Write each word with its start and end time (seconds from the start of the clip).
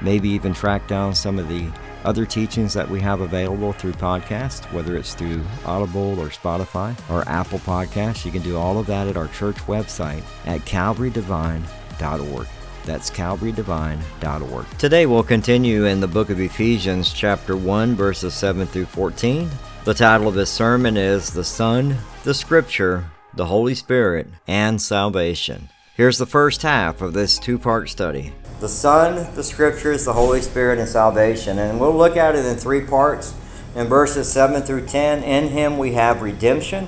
maybe 0.00 0.28
even 0.28 0.54
track 0.54 0.86
down 0.88 1.14
some 1.14 1.38
of 1.38 1.48
the 1.48 1.68
other 2.04 2.24
teachings 2.24 2.72
that 2.74 2.88
we 2.88 3.00
have 3.00 3.20
available 3.20 3.72
through 3.72 3.92
podcast, 3.92 4.72
whether 4.72 4.96
it's 4.96 5.14
through 5.14 5.42
Audible 5.64 6.18
or 6.20 6.28
Spotify 6.28 6.96
or 7.10 7.28
Apple 7.28 7.58
Podcasts. 7.60 8.24
You 8.24 8.30
can 8.30 8.42
do 8.42 8.56
all 8.56 8.78
of 8.78 8.86
that 8.86 9.08
at 9.08 9.16
our 9.16 9.28
church 9.28 9.56
website 9.66 10.22
at 10.46 10.60
calvarydevine.org. 10.60 12.46
That's 12.84 13.10
calvarydevine.org. 13.10 14.78
Today 14.78 15.06
we'll 15.06 15.22
continue 15.22 15.84
in 15.84 16.00
the 16.00 16.08
book 16.08 16.30
of 16.30 16.40
Ephesians, 16.40 17.12
chapter 17.12 17.56
1, 17.56 17.94
verses 17.94 18.32
7 18.34 18.66
through 18.66 18.86
14. 18.86 19.50
The 19.84 19.94
title 19.94 20.28
of 20.28 20.34
this 20.34 20.50
sermon 20.50 20.96
is 20.96 21.30
The 21.30 21.44
Son, 21.44 21.96
the 22.24 22.34
Scripture, 22.34 23.04
the 23.34 23.46
Holy 23.46 23.74
Spirit, 23.74 24.28
and 24.46 24.80
Salvation. 24.80 25.68
Here's 25.98 26.18
the 26.18 26.26
first 26.26 26.62
half 26.62 27.02
of 27.02 27.12
this 27.12 27.40
two 27.40 27.58
part 27.58 27.88
study 27.88 28.32
the 28.60 28.68
Son, 28.68 29.34
the 29.34 29.42
Scriptures, 29.42 30.04
the 30.04 30.12
Holy 30.12 30.40
Spirit, 30.40 30.78
and 30.78 30.88
salvation. 30.88 31.58
And 31.58 31.80
we'll 31.80 31.92
look 31.92 32.16
at 32.16 32.36
it 32.36 32.46
in 32.46 32.54
three 32.56 32.82
parts. 32.82 33.34
In 33.74 33.88
verses 33.88 34.30
7 34.30 34.62
through 34.62 34.86
10, 34.86 35.24
in 35.24 35.48
Him 35.48 35.76
we 35.76 35.94
have 35.94 36.22
redemption. 36.22 36.86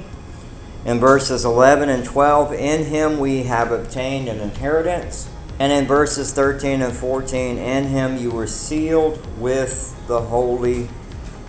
In 0.84 1.00
verses 1.00 1.44
11 1.44 1.89
and 1.89 2.05
12, 2.05 2.52
in 2.52 2.84
Him 2.84 3.19
we 3.19 3.42
have 3.42 3.72
obtained 3.72 4.28
an 4.28 4.39
inheritance. 4.39 5.28
And 5.58 5.72
in 5.72 5.86
verses 5.86 6.33
13 6.33 6.80
and 6.80 6.95
14, 6.95 7.58
in 7.58 7.86
Him 7.86 8.17
you 8.17 8.30
were 8.30 8.47
sealed 8.47 9.27
with 9.41 10.06
the 10.06 10.20
Holy 10.20 10.89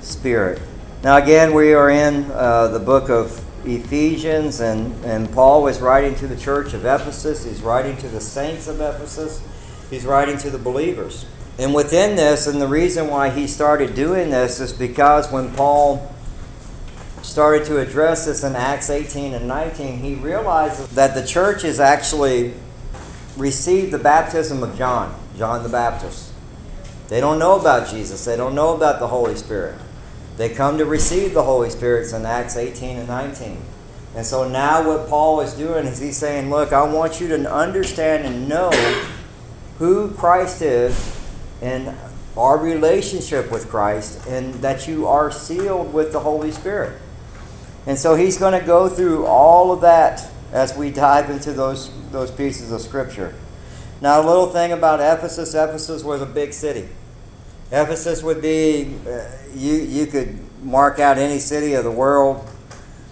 Spirit. 0.01 0.59
Now, 1.03 1.17
again, 1.17 1.53
we 1.53 1.75
are 1.75 1.91
in 1.91 2.25
uh, 2.31 2.69
the 2.69 2.79
book 2.79 3.11
of 3.11 3.45
Ephesians, 3.65 4.59
and, 4.59 4.93
and 5.05 5.31
Paul 5.31 5.67
is 5.67 5.79
writing 5.79 6.15
to 6.15 6.27
the 6.27 6.35
church 6.35 6.73
of 6.73 6.85
Ephesus. 6.85 7.45
He's 7.45 7.61
writing 7.61 7.97
to 7.97 8.07
the 8.07 8.21
saints 8.21 8.67
of 8.67 8.81
Ephesus. 8.81 9.41
He's 9.89 10.05
writing 10.05 10.37
to 10.39 10.49
the 10.49 10.57
believers. 10.57 11.25
And 11.59 11.73
within 11.73 12.15
this, 12.15 12.47
and 12.47 12.61
the 12.61 12.67
reason 12.67 13.07
why 13.07 13.29
he 13.29 13.45
started 13.47 13.93
doing 13.93 14.29
this 14.29 14.59
is 14.59 14.73
because 14.73 15.31
when 15.31 15.53
Paul 15.53 16.13
started 17.21 17.65
to 17.65 17.79
address 17.79 18.25
this 18.25 18.43
in 18.43 18.55
Acts 18.55 18.89
18 18.89 19.33
and 19.33 19.47
19, 19.47 19.99
he 19.99 20.15
realizes 20.15 20.89
that 20.95 21.13
the 21.13 21.25
church 21.25 21.61
has 21.61 21.79
actually 21.79 22.53
received 23.37 23.91
the 23.91 23.99
baptism 23.99 24.63
of 24.63 24.77
John, 24.77 25.15
John 25.37 25.63
the 25.63 25.69
Baptist. 25.69 26.33
They 27.09 27.19
don't 27.19 27.39
know 27.39 27.59
about 27.59 27.89
Jesus, 27.89 28.25
they 28.25 28.37
don't 28.37 28.55
know 28.55 28.75
about 28.75 28.99
the 28.99 29.07
Holy 29.07 29.35
Spirit. 29.35 29.75
They 30.41 30.49
come 30.49 30.79
to 30.79 30.85
receive 30.85 31.35
the 31.35 31.43
Holy 31.43 31.69
Spirit 31.69 32.11
in 32.11 32.25
Acts 32.25 32.57
18 32.57 32.97
and 32.97 33.07
19. 33.07 33.61
And 34.15 34.25
so 34.25 34.49
now 34.49 34.87
what 34.87 35.07
Paul 35.07 35.39
is 35.41 35.53
doing 35.53 35.85
is 35.85 35.99
he's 35.99 36.17
saying, 36.17 36.49
Look, 36.49 36.73
I 36.73 36.81
want 36.81 37.21
you 37.21 37.27
to 37.27 37.53
understand 37.53 38.25
and 38.25 38.49
know 38.49 38.71
who 39.77 40.09
Christ 40.09 40.63
is 40.63 41.15
and 41.61 41.95
our 42.35 42.57
relationship 42.57 43.51
with 43.51 43.69
Christ, 43.69 44.25
and 44.25 44.55
that 44.63 44.87
you 44.87 45.05
are 45.05 45.29
sealed 45.29 45.93
with 45.93 46.11
the 46.11 46.21
Holy 46.21 46.49
Spirit. 46.49 46.99
And 47.85 47.95
so 47.95 48.15
he's 48.15 48.39
going 48.39 48.59
to 48.59 48.65
go 48.65 48.89
through 48.89 49.27
all 49.27 49.71
of 49.71 49.81
that 49.81 50.27
as 50.51 50.75
we 50.75 50.89
dive 50.89 51.29
into 51.29 51.53
those, 51.53 51.91
those 52.09 52.31
pieces 52.31 52.71
of 52.71 52.81
Scripture. 52.81 53.35
Now, 54.01 54.19
a 54.19 54.25
little 54.25 54.47
thing 54.47 54.71
about 54.71 55.01
Ephesus 55.01 55.53
Ephesus 55.53 56.03
was 56.03 56.19
a 56.19 56.25
big 56.25 56.51
city. 56.51 56.89
Ephesus 57.71 58.21
would 58.21 58.41
be, 58.41 58.95
uh, 59.07 59.25
you, 59.55 59.75
you 59.75 60.05
could 60.05 60.37
mark 60.61 60.99
out 60.99 61.17
any 61.17 61.39
city 61.39 61.73
of 61.73 61.83
the 61.83 61.91
world 61.91 62.47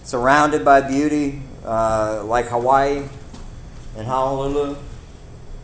surrounded 0.03 0.65
by 0.65 0.81
beauty, 0.81 1.41
uh, 1.63 2.23
like 2.25 2.47
Hawaii 2.47 3.07
and 3.95 4.07
Honolulu. 4.07 4.75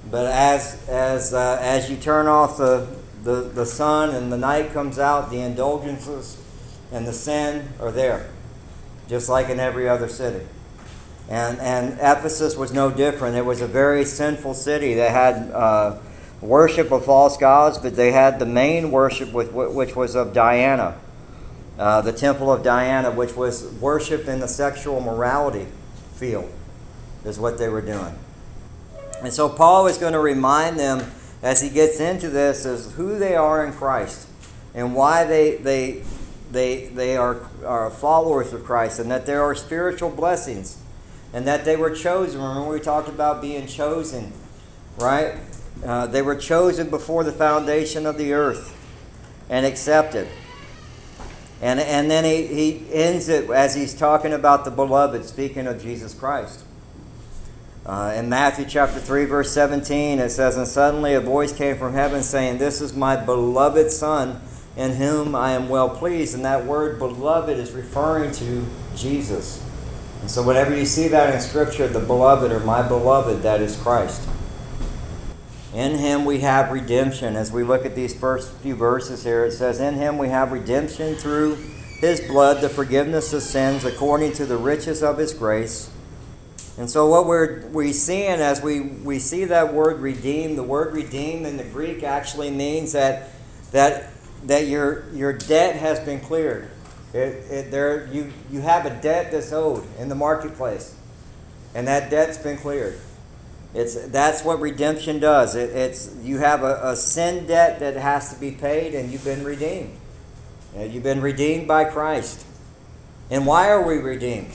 But 0.09 0.28
as 0.28 0.88
as 0.88 1.34
uh, 1.34 1.57
as 1.59 1.89
you 1.89 1.97
turn 1.97 2.28
off 2.28 2.57
the, 2.57 2.88
the 3.23 3.41
the 3.41 3.66
sun 3.66 4.13
and 4.13 4.31
the 4.31 4.38
night 4.38 4.72
comes 4.72 5.00
out, 5.00 5.31
the 5.31 5.39
indulgences 5.41 6.41
and 6.91 7.07
the 7.07 7.13
sin 7.13 7.69
are 7.81 7.91
there, 7.91 8.29
just 9.09 9.29
like 9.29 9.50
in 9.50 9.59
every 9.59 9.89
other 9.89 10.07
city. 10.07 10.45
And 11.28 11.59
and 11.59 11.94
Ephesus 11.94 12.55
was 12.55 12.72
no 12.72 12.91
different. 12.91 13.35
It 13.35 13.45
was 13.45 13.61
a 13.61 13.67
very 13.67 14.05
sinful 14.05 14.53
city. 14.53 14.94
that 14.94 15.09
had 15.11 15.51
uh, 15.51 15.97
worship 16.41 16.91
of 16.91 17.06
false 17.06 17.38
gods, 17.38 17.78
but 17.78 17.96
they 17.96 18.12
had 18.12 18.40
the 18.40 18.46
main 18.46 18.91
worship 18.91 19.31
with 19.34 19.51
which 19.51 19.96
was 19.96 20.16
of 20.16 20.34
Diana, 20.34 20.97
uh, 21.79 22.01
the 22.01 22.13
temple 22.13 22.51
of 22.51 22.63
Diana, 22.63 23.12
which 23.12 23.35
was 23.35 23.66
worship 23.73 24.28
in 24.28 24.40
the 24.40 24.47
sexual 24.47 25.01
morality 25.01 25.68
field, 26.13 26.51
is 27.23 27.40
what 27.40 27.57
they 27.57 27.69
were 27.69 27.81
doing. 27.81 28.16
And 29.22 29.34
so 29.34 29.50
Paul 29.50 29.88
is 29.88 29.97
going 29.97 30.13
to 30.13 30.19
remind 30.19 30.79
them 30.79 31.12
as 31.41 31.62
he 31.62 31.69
gets 31.69 32.00
into 32.00 32.29
this 32.29 32.66
as 32.66 32.94
who 32.94 33.17
they 33.17 33.35
are 33.35 33.66
in 33.66 33.73
Christ 33.73 34.28
and 34.73 34.96
why 34.96 35.23
they 35.23 35.56
they 35.57 36.03
they 36.52 36.85
they 36.88 37.17
are, 37.17 37.41
are 37.66 37.90
followers 37.90 38.53
of 38.53 38.63
Christ 38.63 39.00
and 39.00 39.09
that 39.12 39.25
there 39.25 39.41
are 39.41 39.56
spiritual 39.56 40.09
blessings 40.09 40.81
and 41.34 41.47
that 41.47 41.66
they 41.66 41.75
were 41.75 41.91
chosen. 41.91 42.41
Remember 42.41 42.69
we 42.69 42.79
talked 42.79 43.09
about 43.09 43.41
being 43.41 43.67
chosen, 43.67 44.31
right? 44.97 45.35
Uh, 45.85 46.07
they 46.07 46.22
were 46.22 46.35
chosen 46.35 46.90
before 46.90 47.23
the 47.23 47.31
foundation 47.31 48.07
of 48.07 48.18
the 48.18 48.34
earth 48.34 48.75
and 49.50 49.66
accepted. 49.66 50.28
And, 51.62 51.79
and 51.79 52.09
then 52.09 52.25
he, 52.25 52.47
he 52.47 52.85
ends 52.91 53.29
it 53.29 53.50
as 53.50 53.75
he's 53.75 53.94
talking 53.94 54.34
about 54.34 54.66
the 54.66 54.72
beloved, 54.72 55.25
speaking 55.25 55.68
of 55.68 55.81
Jesus 55.81 56.13
Christ. 56.13 56.63
Uh, 57.85 58.13
in 58.16 58.28
Matthew 58.28 58.66
chapter 58.66 59.00
3, 59.00 59.25
verse 59.25 59.51
17, 59.51 60.18
it 60.18 60.29
says, 60.29 60.57
And 60.57 60.68
suddenly 60.68 61.13
a 61.13 61.22
voice 61.22 61.56
came 61.56 61.78
from 61.78 61.94
heaven 61.94 62.23
saying, 62.23 62.57
This 62.57 62.81
is 62.81 62.96
my 62.96 63.16
beloved 63.16 63.91
Son, 63.91 64.41
in 64.75 64.94
whom 64.94 65.35
I 65.35 65.52
am 65.52 65.69
well 65.69 65.90
pleased. 65.90 66.34
And 66.34 66.44
that 66.46 66.66
word 66.66 66.97
beloved 66.97 67.59
is 67.59 67.73
referring 67.73 68.31
to 68.34 68.66
Jesus. 68.96 69.63
And 70.22 70.31
so, 70.31 70.41
whenever 70.41 70.75
you 70.75 70.85
see 70.85 71.07
that 71.09 71.35
in 71.35 71.40
Scripture, 71.40 71.88
the 71.88 72.00
beloved 72.00 72.52
or 72.52 72.59
my 72.62 72.81
beloved, 72.81 73.44
that 73.44 73.62
is 73.62 73.78
Christ. 73.78 74.28
In 75.75 75.99
him 75.99 76.25
we 76.25 76.39
have 76.39 76.71
redemption. 76.71 77.35
As 77.35 77.51
we 77.51 77.63
look 77.63 77.85
at 77.85 77.95
these 77.95 78.17
first 78.17 78.53
few 78.53 78.75
verses 78.75 79.23
here, 79.23 79.45
it 79.45 79.51
says, 79.51 79.79
In 79.79 79.95
him 79.95 80.17
we 80.17 80.29
have 80.29 80.51
redemption 80.51 81.16
through 81.16 81.55
his 81.99 82.22
blood, 82.22 82.61
the 82.61 82.69
forgiveness 82.69 83.33
of 83.33 83.43
sins, 83.43 83.85
according 83.85 84.33
to 84.33 84.45
the 84.45 84.57
riches 84.57 85.03
of 85.03 85.17
his 85.17 85.33
grace 85.33 85.91
and 86.77 86.89
so 86.89 87.07
what 87.07 87.25
we're 87.25 87.66
we 87.67 87.93
seeing 87.93 88.41
as 88.41 88.61
we, 88.61 88.81
we 88.81 89.19
see 89.19 89.45
that 89.45 89.73
word 89.73 90.01
redeem, 90.01 90.55
the 90.55 90.63
word 90.63 90.93
redeem 90.93 91.45
in 91.45 91.55
the 91.55 91.63
Greek 91.63 92.03
actually 92.03 92.51
means 92.51 92.91
that 92.91 93.29
that 93.71 94.11
that 94.43 94.67
your 94.67 95.09
your 95.13 95.31
debt 95.31 95.78
has 95.78 95.99
been 96.01 96.19
cleared. 96.19 96.69
It, 97.13 97.17
it, 97.49 97.71
there 97.71 98.07
you 98.07 98.33
you 98.51 98.59
have 98.59 98.85
a 98.85 98.89
debt 99.01 99.31
that's 99.31 99.53
owed 99.53 99.85
in 99.97 100.09
the 100.09 100.16
marketplace, 100.16 100.95
and 101.73 101.87
that 101.87 102.09
debt's 102.09 102.37
been 102.37 102.57
cleared. 102.57 102.99
It's 103.75 104.07
that's 104.07 104.45
what 104.45 104.61
redemption 104.61 105.19
does. 105.19 105.53
It, 105.53 105.69
it's 105.72 106.16
you 106.23 106.37
have 106.37 106.63
a, 106.63 106.79
a 106.81 106.95
sin 106.95 107.45
debt 107.45 107.79
that 107.81 107.97
has 107.97 108.33
to 108.33 108.39
be 108.39 108.51
paid, 108.51 108.95
and 108.95 109.11
you've 109.11 109.25
been 109.25 109.43
redeemed. 109.43 109.97
Uh, 110.75 110.83
you've 110.83 111.03
been 111.03 111.22
redeemed 111.22 111.67
by 111.67 111.83
Christ. 111.83 112.45
And 113.29 113.45
why 113.45 113.69
are 113.69 113.85
we 113.85 113.97
redeemed? 113.97 114.51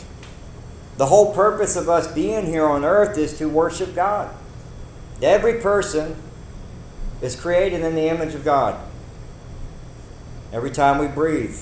The 0.96 1.06
whole 1.06 1.34
purpose 1.34 1.76
of 1.76 1.88
us 1.88 2.12
being 2.12 2.46
here 2.46 2.64
on 2.64 2.84
earth 2.84 3.18
is 3.18 3.36
to 3.38 3.48
worship 3.48 3.94
God. 3.94 4.34
Every 5.20 5.60
person 5.60 6.16
is 7.20 7.38
created 7.38 7.82
in 7.82 7.94
the 7.94 8.08
image 8.08 8.34
of 8.34 8.42
God. 8.42 8.80
Every 10.50 10.70
time 10.70 10.98
we 10.98 11.08
breathe, 11.08 11.58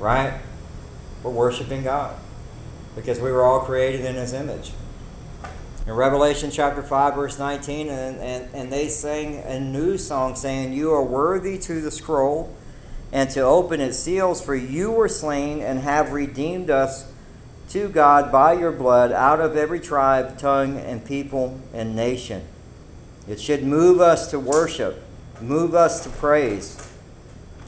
right? 0.00 0.40
We're 1.22 1.30
worshiping 1.30 1.84
God 1.84 2.16
because 2.96 3.20
we 3.20 3.30
were 3.30 3.44
all 3.44 3.60
created 3.60 4.04
in 4.04 4.16
His 4.16 4.32
image. 4.32 4.72
In 5.86 5.92
Revelation 5.92 6.50
chapter 6.50 6.82
5, 6.82 7.14
verse 7.14 7.38
19, 7.38 7.90
and, 7.90 8.18
and, 8.18 8.54
and 8.54 8.72
they 8.72 8.88
sang 8.88 9.36
a 9.44 9.60
new 9.60 9.98
song 9.98 10.34
saying, 10.34 10.72
You 10.72 10.92
are 10.92 11.04
worthy 11.04 11.58
to 11.58 11.82
the 11.82 11.90
scroll 11.90 12.56
and 13.12 13.28
to 13.30 13.42
open 13.42 13.82
its 13.82 13.98
seals, 13.98 14.42
for 14.42 14.54
you 14.54 14.90
were 14.90 15.10
slain 15.10 15.60
and 15.60 15.80
have 15.80 16.12
redeemed 16.12 16.70
us 16.70 17.12
to 17.68 17.90
God 17.90 18.32
by 18.32 18.54
your 18.54 18.72
blood 18.72 19.12
out 19.12 19.42
of 19.42 19.58
every 19.58 19.78
tribe, 19.78 20.38
tongue, 20.38 20.78
and 20.78 21.04
people 21.04 21.60
and 21.74 21.94
nation. 21.94 22.46
It 23.28 23.38
should 23.38 23.62
move 23.62 24.00
us 24.00 24.30
to 24.30 24.40
worship, 24.40 25.02
move 25.38 25.74
us 25.74 26.02
to 26.04 26.08
praise. 26.08 26.90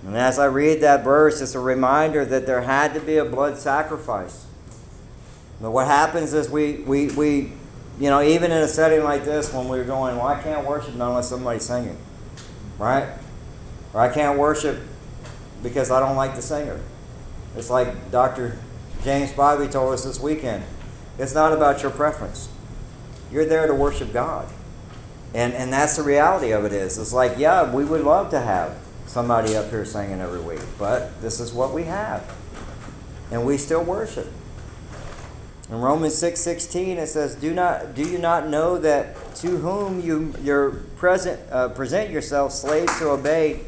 And 0.06 0.16
as 0.16 0.38
I 0.38 0.46
read 0.46 0.80
that 0.80 1.04
verse, 1.04 1.42
it's 1.42 1.54
a 1.54 1.60
reminder 1.60 2.24
that 2.24 2.46
there 2.46 2.62
had 2.62 2.94
to 2.94 3.00
be 3.00 3.18
a 3.18 3.26
blood 3.26 3.58
sacrifice. 3.58 4.46
But 5.60 5.72
what 5.72 5.86
happens 5.86 6.32
is 6.32 6.48
we, 6.48 6.78
we, 6.78 7.08
we 7.08 7.52
you 7.98 8.10
know, 8.10 8.22
even 8.22 8.50
in 8.50 8.58
a 8.58 8.68
setting 8.68 9.02
like 9.04 9.24
this, 9.24 9.52
when 9.52 9.68
we're 9.68 9.84
going, 9.84 10.16
well, 10.16 10.26
I 10.26 10.40
can't 10.42 10.66
worship 10.66 10.94
unless 10.94 11.28
somebody's 11.28 11.64
singing, 11.64 11.96
right? 12.78 13.08
Or 13.94 14.00
I 14.00 14.12
can't 14.12 14.38
worship 14.38 14.80
because 15.62 15.90
I 15.90 16.00
don't 16.00 16.16
like 16.16 16.34
the 16.34 16.42
singer. 16.42 16.80
It's 17.56 17.70
like 17.70 18.10
Dr. 18.10 18.58
James 19.02 19.32
Spivey 19.32 19.70
told 19.70 19.94
us 19.94 20.04
this 20.04 20.20
weekend. 20.20 20.64
It's 21.18 21.34
not 21.34 21.52
about 21.52 21.82
your 21.82 21.90
preference. 21.90 22.48
You're 23.32 23.46
there 23.46 23.66
to 23.66 23.74
worship 23.74 24.12
God. 24.12 24.48
And, 25.34 25.54
and 25.54 25.72
that's 25.72 25.96
the 25.96 26.02
reality 26.02 26.52
of 26.52 26.64
it 26.64 26.72
is. 26.72 26.98
It's 26.98 27.12
like, 27.12 27.38
yeah, 27.38 27.72
we 27.72 27.84
would 27.84 28.02
love 28.02 28.30
to 28.30 28.40
have 28.40 28.76
somebody 29.06 29.56
up 29.56 29.70
here 29.70 29.84
singing 29.84 30.20
every 30.20 30.40
week, 30.40 30.60
but 30.78 31.20
this 31.22 31.40
is 31.40 31.52
what 31.52 31.72
we 31.72 31.84
have. 31.84 32.30
And 33.30 33.46
we 33.46 33.56
still 33.56 33.82
worship. 33.82 34.28
In 35.68 35.80
Romans 35.80 36.14
6:16 36.14 36.96
it 36.96 37.08
says, 37.08 37.34
"Do 37.34 37.52
not 37.52 37.94
do 37.94 38.02
you 38.02 38.18
not 38.18 38.48
know 38.48 38.78
that 38.78 39.34
to 39.36 39.58
whom 39.58 40.00
you 40.00 40.32
your 40.40 40.70
present 40.96 41.40
uh, 41.50 41.70
present 41.70 42.10
yourselves 42.10 42.54
slaves 42.54 42.96
to 42.98 43.10
obey, 43.10 43.62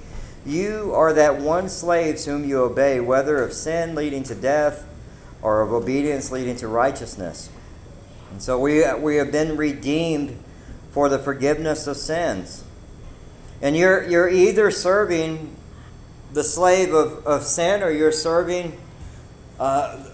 you 0.46 0.92
are 0.94 1.12
that 1.12 1.40
one 1.40 1.68
slave 1.68 2.24
whom 2.24 2.44
you 2.44 2.62
obey, 2.62 3.00
whether 3.00 3.42
of 3.42 3.52
sin 3.52 3.96
leading 3.96 4.22
to 4.24 4.34
death 4.36 4.84
or 5.42 5.60
of 5.60 5.72
obedience 5.72 6.30
leading 6.30 6.54
to 6.56 6.68
righteousness." 6.68 7.48
And 8.30 8.40
so 8.40 8.60
we 8.60 8.84
we 9.00 9.16
have 9.16 9.32
been 9.32 9.56
redeemed 9.56 10.38
for 10.92 11.08
the 11.08 11.18
forgiveness 11.18 11.88
of 11.88 11.96
sins. 11.96 12.62
And 13.60 13.76
you're 13.76 14.04
you're 14.04 14.28
either 14.28 14.70
serving 14.70 15.56
the 16.32 16.44
slave 16.44 16.94
of, 16.94 17.26
of 17.26 17.42
sin 17.42 17.82
or 17.82 17.90
you're 17.90 18.12
serving 18.12 18.78
uh, 19.58 20.04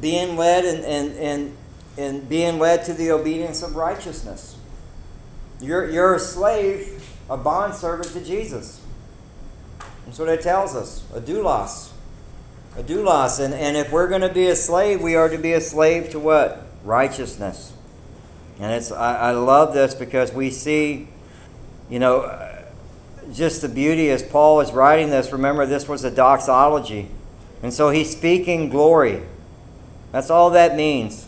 being 0.00 0.36
led 0.36 0.64
and, 0.64 0.84
and, 0.84 1.18
and, 1.18 1.56
and 1.96 2.28
being 2.28 2.58
led 2.58 2.84
to 2.84 2.94
the 2.94 3.10
obedience 3.10 3.62
of 3.62 3.76
righteousness. 3.76 4.56
You're, 5.60 5.90
you're 5.90 6.14
a 6.14 6.18
slave, 6.18 7.08
a 7.30 7.36
bondservant 7.36 8.08
to 8.12 8.24
Jesus. 8.24 8.80
That's 10.04 10.18
what 10.18 10.28
it 10.28 10.42
tells 10.42 10.74
us 10.74 11.04
a 11.14 11.20
doulos. 11.20 11.92
A 12.76 12.82
doulos. 12.82 13.42
And, 13.42 13.54
and 13.54 13.76
if 13.76 13.90
we're 13.92 14.08
going 14.08 14.20
to 14.20 14.32
be 14.32 14.46
a 14.46 14.56
slave, 14.56 15.00
we 15.00 15.14
are 15.14 15.28
to 15.28 15.38
be 15.38 15.52
a 15.52 15.60
slave 15.60 16.10
to 16.10 16.18
what? 16.18 16.66
Righteousness. 16.84 17.72
And 18.58 18.72
it's 18.72 18.92
I, 18.92 19.16
I 19.16 19.30
love 19.32 19.74
this 19.74 19.94
because 19.94 20.32
we 20.32 20.50
see, 20.50 21.08
you 21.88 21.98
know, 21.98 22.62
just 23.32 23.62
the 23.62 23.68
beauty 23.68 24.10
as 24.10 24.22
Paul 24.22 24.60
is 24.60 24.72
writing 24.72 25.10
this. 25.10 25.32
Remember, 25.32 25.66
this 25.66 25.88
was 25.88 26.04
a 26.04 26.10
doxology. 26.10 27.08
And 27.62 27.72
so 27.72 27.90
he's 27.90 28.10
speaking 28.10 28.68
glory. 28.68 29.22
That's 30.14 30.30
all 30.30 30.50
that 30.50 30.76
means. 30.76 31.26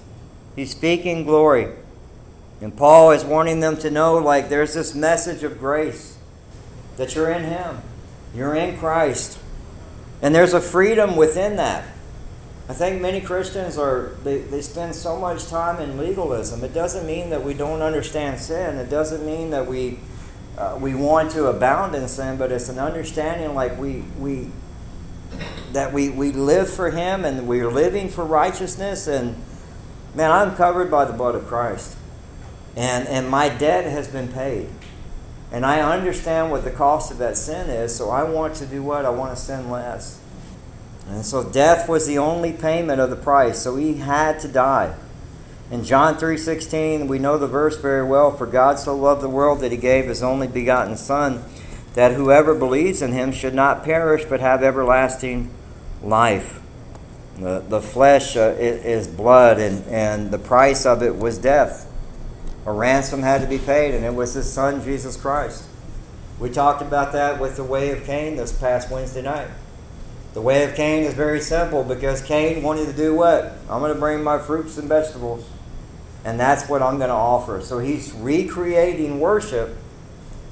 He's 0.54 0.70
speaking 0.70 1.24
glory. 1.24 1.74
And 2.60 2.76
Paul 2.76 3.10
is 3.10 3.24
wanting 3.24 3.58
them 3.58 3.76
to 3.78 3.90
know 3.90 4.14
like 4.14 4.48
there's 4.48 4.74
this 4.74 4.94
message 4.94 5.42
of 5.42 5.58
grace 5.58 6.16
that 6.96 7.16
you're 7.16 7.32
in 7.32 7.42
Him, 7.42 7.82
you're 8.32 8.54
in 8.54 8.78
Christ. 8.78 9.40
And 10.22 10.32
there's 10.32 10.54
a 10.54 10.60
freedom 10.60 11.16
within 11.16 11.56
that. 11.56 11.84
I 12.68 12.74
think 12.74 13.02
many 13.02 13.20
Christians 13.20 13.76
are, 13.76 14.14
they, 14.22 14.38
they 14.38 14.62
spend 14.62 14.94
so 14.94 15.18
much 15.18 15.48
time 15.48 15.80
in 15.80 15.98
legalism. 15.98 16.62
It 16.62 16.72
doesn't 16.72 17.08
mean 17.08 17.30
that 17.30 17.42
we 17.42 17.54
don't 17.54 17.82
understand 17.82 18.38
sin, 18.38 18.76
it 18.76 18.88
doesn't 18.88 19.26
mean 19.26 19.50
that 19.50 19.66
we. 19.66 19.98
Uh, 20.56 20.78
we 20.80 20.94
want 20.94 21.30
to 21.30 21.48
abound 21.48 21.94
in 21.94 22.08
sin, 22.08 22.38
but 22.38 22.50
it's 22.50 22.70
an 22.70 22.78
understanding 22.78 23.54
like 23.54 23.78
we, 23.78 24.02
we 24.18 24.50
that 25.72 25.92
we, 25.92 26.08
we 26.08 26.32
live 26.32 26.70
for 26.70 26.90
Him 26.90 27.24
and 27.24 27.46
we're 27.46 27.70
living 27.70 28.08
for 28.08 28.24
righteousness. 28.24 29.06
And 29.06 29.36
man, 30.14 30.30
I'm 30.30 30.56
covered 30.56 30.90
by 30.90 31.04
the 31.04 31.12
blood 31.12 31.34
of 31.34 31.46
Christ. 31.46 31.96
And, 32.76 33.06
and 33.08 33.28
my 33.28 33.48
debt 33.48 33.84
has 33.84 34.08
been 34.08 34.28
paid. 34.28 34.68
And 35.52 35.64
I 35.64 35.80
understand 35.80 36.50
what 36.50 36.64
the 36.64 36.70
cost 36.70 37.10
of 37.12 37.18
that 37.18 37.36
sin 37.36 37.70
is, 37.70 37.94
so 37.94 38.10
I 38.10 38.24
want 38.24 38.56
to 38.56 38.66
do 38.66 38.82
what? 38.82 39.04
I 39.04 39.10
want 39.10 39.36
to 39.36 39.40
sin 39.40 39.70
less. 39.70 40.20
And 41.08 41.24
so 41.24 41.44
death 41.44 41.88
was 41.88 42.06
the 42.06 42.18
only 42.18 42.52
payment 42.52 43.00
of 43.00 43.10
the 43.10 43.16
price, 43.16 43.62
so 43.62 43.76
he 43.76 43.94
had 43.94 44.40
to 44.40 44.48
die. 44.48 44.96
In 45.70 45.84
John 45.84 46.16
3:16, 46.16 47.06
we 47.08 47.18
know 47.18 47.38
the 47.38 47.46
verse 47.46 47.76
very 47.76 48.04
well, 48.04 48.36
for 48.36 48.46
God 48.46 48.78
so 48.78 48.94
loved 48.94 49.22
the 49.22 49.28
world 49.28 49.60
that 49.60 49.70
he 49.70 49.78
gave 49.78 50.06
his 50.06 50.22
only 50.22 50.48
begotten 50.48 50.96
son 50.96 51.44
that 51.96 52.12
whoever 52.12 52.54
believes 52.54 53.00
in 53.00 53.12
him 53.12 53.32
should 53.32 53.54
not 53.54 53.82
perish 53.82 54.26
but 54.26 54.38
have 54.38 54.62
everlasting 54.62 55.50
life. 56.02 56.60
The, 57.38 57.64
the 57.66 57.80
flesh 57.80 58.36
uh, 58.36 58.54
is 58.58 59.08
blood, 59.08 59.58
and, 59.58 59.82
and 59.88 60.30
the 60.30 60.38
price 60.38 60.84
of 60.84 61.02
it 61.02 61.16
was 61.16 61.38
death. 61.38 61.90
A 62.66 62.72
ransom 62.72 63.22
had 63.22 63.40
to 63.40 63.46
be 63.46 63.56
paid, 63.56 63.94
and 63.94 64.04
it 64.04 64.14
was 64.14 64.34
his 64.34 64.50
son, 64.50 64.84
Jesus 64.84 65.16
Christ. 65.16 65.64
We 66.38 66.50
talked 66.50 66.82
about 66.82 67.12
that 67.12 67.40
with 67.40 67.56
the 67.56 67.64
way 67.64 67.90
of 67.90 68.04
Cain 68.04 68.36
this 68.36 68.52
past 68.52 68.90
Wednesday 68.90 69.22
night. 69.22 69.48
The 70.34 70.42
way 70.42 70.64
of 70.64 70.74
Cain 70.74 71.02
is 71.02 71.14
very 71.14 71.40
simple 71.40 71.82
because 71.82 72.20
Cain 72.20 72.62
wanted 72.62 72.86
to 72.88 72.92
do 72.92 73.14
what? 73.14 73.56
I'm 73.70 73.80
going 73.80 73.94
to 73.94 73.98
bring 73.98 74.22
my 74.22 74.38
fruits 74.38 74.76
and 74.76 74.86
vegetables, 74.86 75.48
and 76.26 76.38
that's 76.38 76.68
what 76.68 76.82
I'm 76.82 76.98
going 76.98 77.08
to 77.08 77.14
offer. 77.14 77.62
So 77.62 77.78
he's 77.78 78.12
recreating 78.12 79.18
worship 79.18 79.78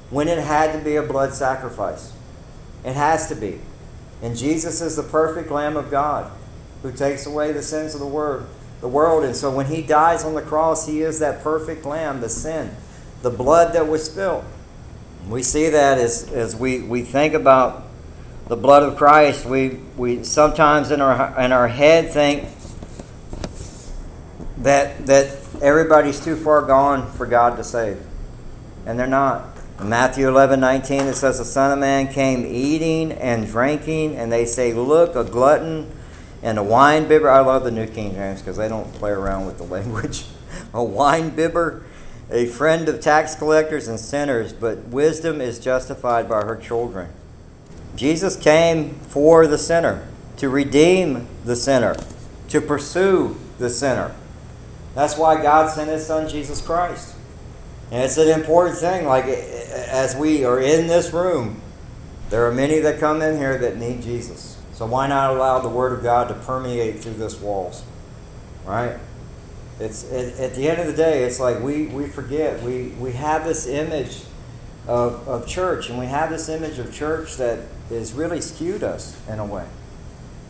when 0.09 0.27
it 0.27 0.37
had 0.37 0.77
to 0.77 0.83
be 0.83 0.95
a 0.95 1.03
blood 1.03 1.33
sacrifice. 1.33 2.13
It 2.83 2.93
has 2.93 3.27
to 3.29 3.35
be. 3.35 3.59
And 4.21 4.37
Jesus 4.37 4.81
is 4.81 4.95
the 4.95 5.03
perfect 5.03 5.51
Lamb 5.51 5.75
of 5.75 5.91
God 5.91 6.31
who 6.81 6.91
takes 6.91 7.25
away 7.25 7.51
the 7.51 7.63
sins 7.63 7.93
of 7.93 7.99
the 7.99 8.07
world. 8.07 8.47
The 8.81 8.87
world. 8.87 9.23
And 9.23 9.35
so 9.35 9.51
when 9.51 9.65
he 9.67 9.81
dies 9.81 10.23
on 10.23 10.35
the 10.35 10.41
cross, 10.41 10.87
he 10.87 11.01
is 11.01 11.19
that 11.19 11.41
perfect 11.41 11.85
lamb, 11.85 12.21
the 12.21 12.29
sin, 12.29 12.75
the 13.23 13.31
blood 13.31 13.73
that 13.73 13.87
was 13.87 14.05
spilled. 14.05 14.45
We 15.27 15.41
see 15.41 15.69
that 15.69 15.97
as, 15.97 16.31
as 16.31 16.55
we, 16.55 16.81
we 16.81 17.01
think 17.01 17.33
about 17.33 17.85
the 18.47 18.55
blood 18.55 18.83
of 18.83 18.95
Christ, 18.95 19.45
we, 19.45 19.79
we 19.97 20.23
sometimes 20.23 20.91
in 20.91 21.01
our 21.01 21.39
in 21.41 21.51
our 21.51 21.67
head 21.67 22.11
think 22.11 22.47
that 24.59 25.07
that 25.07 25.39
everybody's 25.61 26.23
too 26.23 26.35
far 26.35 26.61
gone 26.61 27.11
for 27.13 27.25
God 27.25 27.57
to 27.57 27.63
save. 27.63 28.05
And 28.85 28.99
they're 28.99 29.07
not. 29.07 29.47
Matthew 29.81 30.27
11, 30.29 30.59
19, 30.59 31.01
it 31.01 31.13
says, 31.15 31.37
The 31.37 31.45
Son 31.45 31.71
of 31.71 31.79
Man 31.79 32.07
came 32.07 32.45
eating 32.45 33.11
and 33.11 33.45
drinking, 33.45 34.15
and 34.15 34.31
they 34.31 34.45
say, 34.45 34.73
Look, 34.73 35.15
a 35.15 35.23
glutton 35.23 35.91
and 36.41 36.57
a 36.57 36.63
wine 36.63 37.07
bibber. 37.07 37.29
I 37.29 37.41
love 37.41 37.63
the 37.65 37.71
New 37.71 37.87
King 37.87 38.13
James 38.13 38.41
because 38.41 38.55
they 38.55 38.69
don't 38.69 38.91
play 38.93 39.11
around 39.11 39.45
with 39.45 39.57
the 39.57 39.63
language. 39.65 40.25
a 40.73 40.83
wine 40.83 41.31
bibber, 41.35 41.83
a 42.31 42.45
friend 42.45 42.87
of 42.87 43.01
tax 43.01 43.35
collectors 43.35 43.87
and 43.87 43.99
sinners, 43.99 44.53
but 44.53 44.79
wisdom 44.87 45.41
is 45.41 45.59
justified 45.59 46.29
by 46.29 46.43
her 46.43 46.55
children. 46.55 47.09
Jesus 47.95 48.35
came 48.35 48.95
for 48.95 49.45
the 49.47 49.57
sinner, 49.57 50.07
to 50.37 50.49
redeem 50.49 51.27
the 51.43 51.55
sinner, 51.55 51.95
to 52.49 52.61
pursue 52.61 53.37
the 53.57 53.69
sinner. 53.69 54.15
That's 54.93 55.17
why 55.17 55.41
God 55.41 55.69
sent 55.69 55.89
his 55.89 56.05
son, 56.07 56.29
Jesus 56.29 56.61
Christ. 56.61 57.14
And 57.91 58.03
it's 58.03 58.17
an 58.17 58.29
important 58.29 58.77
thing. 58.77 59.05
Like, 59.05 59.25
eh, 59.25 59.31
eh, 59.31 59.87
as 59.89 60.15
we 60.15 60.43
are 60.43 60.59
in 60.59 60.87
this 60.87 61.13
room, 61.13 61.61
there 62.29 62.45
are 62.47 62.51
many 62.51 62.79
that 62.79 62.99
come 62.99 63.21
in 63.21 63.37
here 63.37 63.57
that 63.59 63.77
need 63.77 64.01
Jesus. 64.01 64.57
So 64.73 64.85
why 64.85 65.07
not 65.07 65.31
allow 65.31 65.59
the 65.59 65.69
Word 65.69 65.93
of 65.93 66.03
God 66.03 66.27
to 66.29 66.33
permeate 66.33 66.99
through 66.99 67.13
this 67.13 67.39
walls? 67.39 67.83
Right? 68.65 68.97
It's 69.79 70.03
it, 70.11 70.39
at 70.39 70.55
the 70.55 70.67
end 70.67 70.81
of 70.81 70.87
the 70.87 70.93
day, 70.93 71.23
it's 71.23 71.39
like 71.39 71.59
we, 71.61 71.87
we 71.87 72.07
forget. 72.07 72.63
We, 72.63 72.87
we 72.99 73.11
have 73.13 73.45
this 73.45 73.67
image 73.67 74.21
of, 74.87 75.27
of 75.27 75.47
church, 75.47 75.89
and 75.89 75.99
we 75.99 76.07
have 76.07 76.29
this 76.29 76.49
image 76.49 76.79
of 76.79 76.93
church 76.93 77.35
that 77.37 77.59
is 77.91 78.13
really 78.13 78.41
skewed 78.41 78.83
us 78.83 79.19
in 79.29 79.39
a 79.39 79.45
way. 79.45 79.67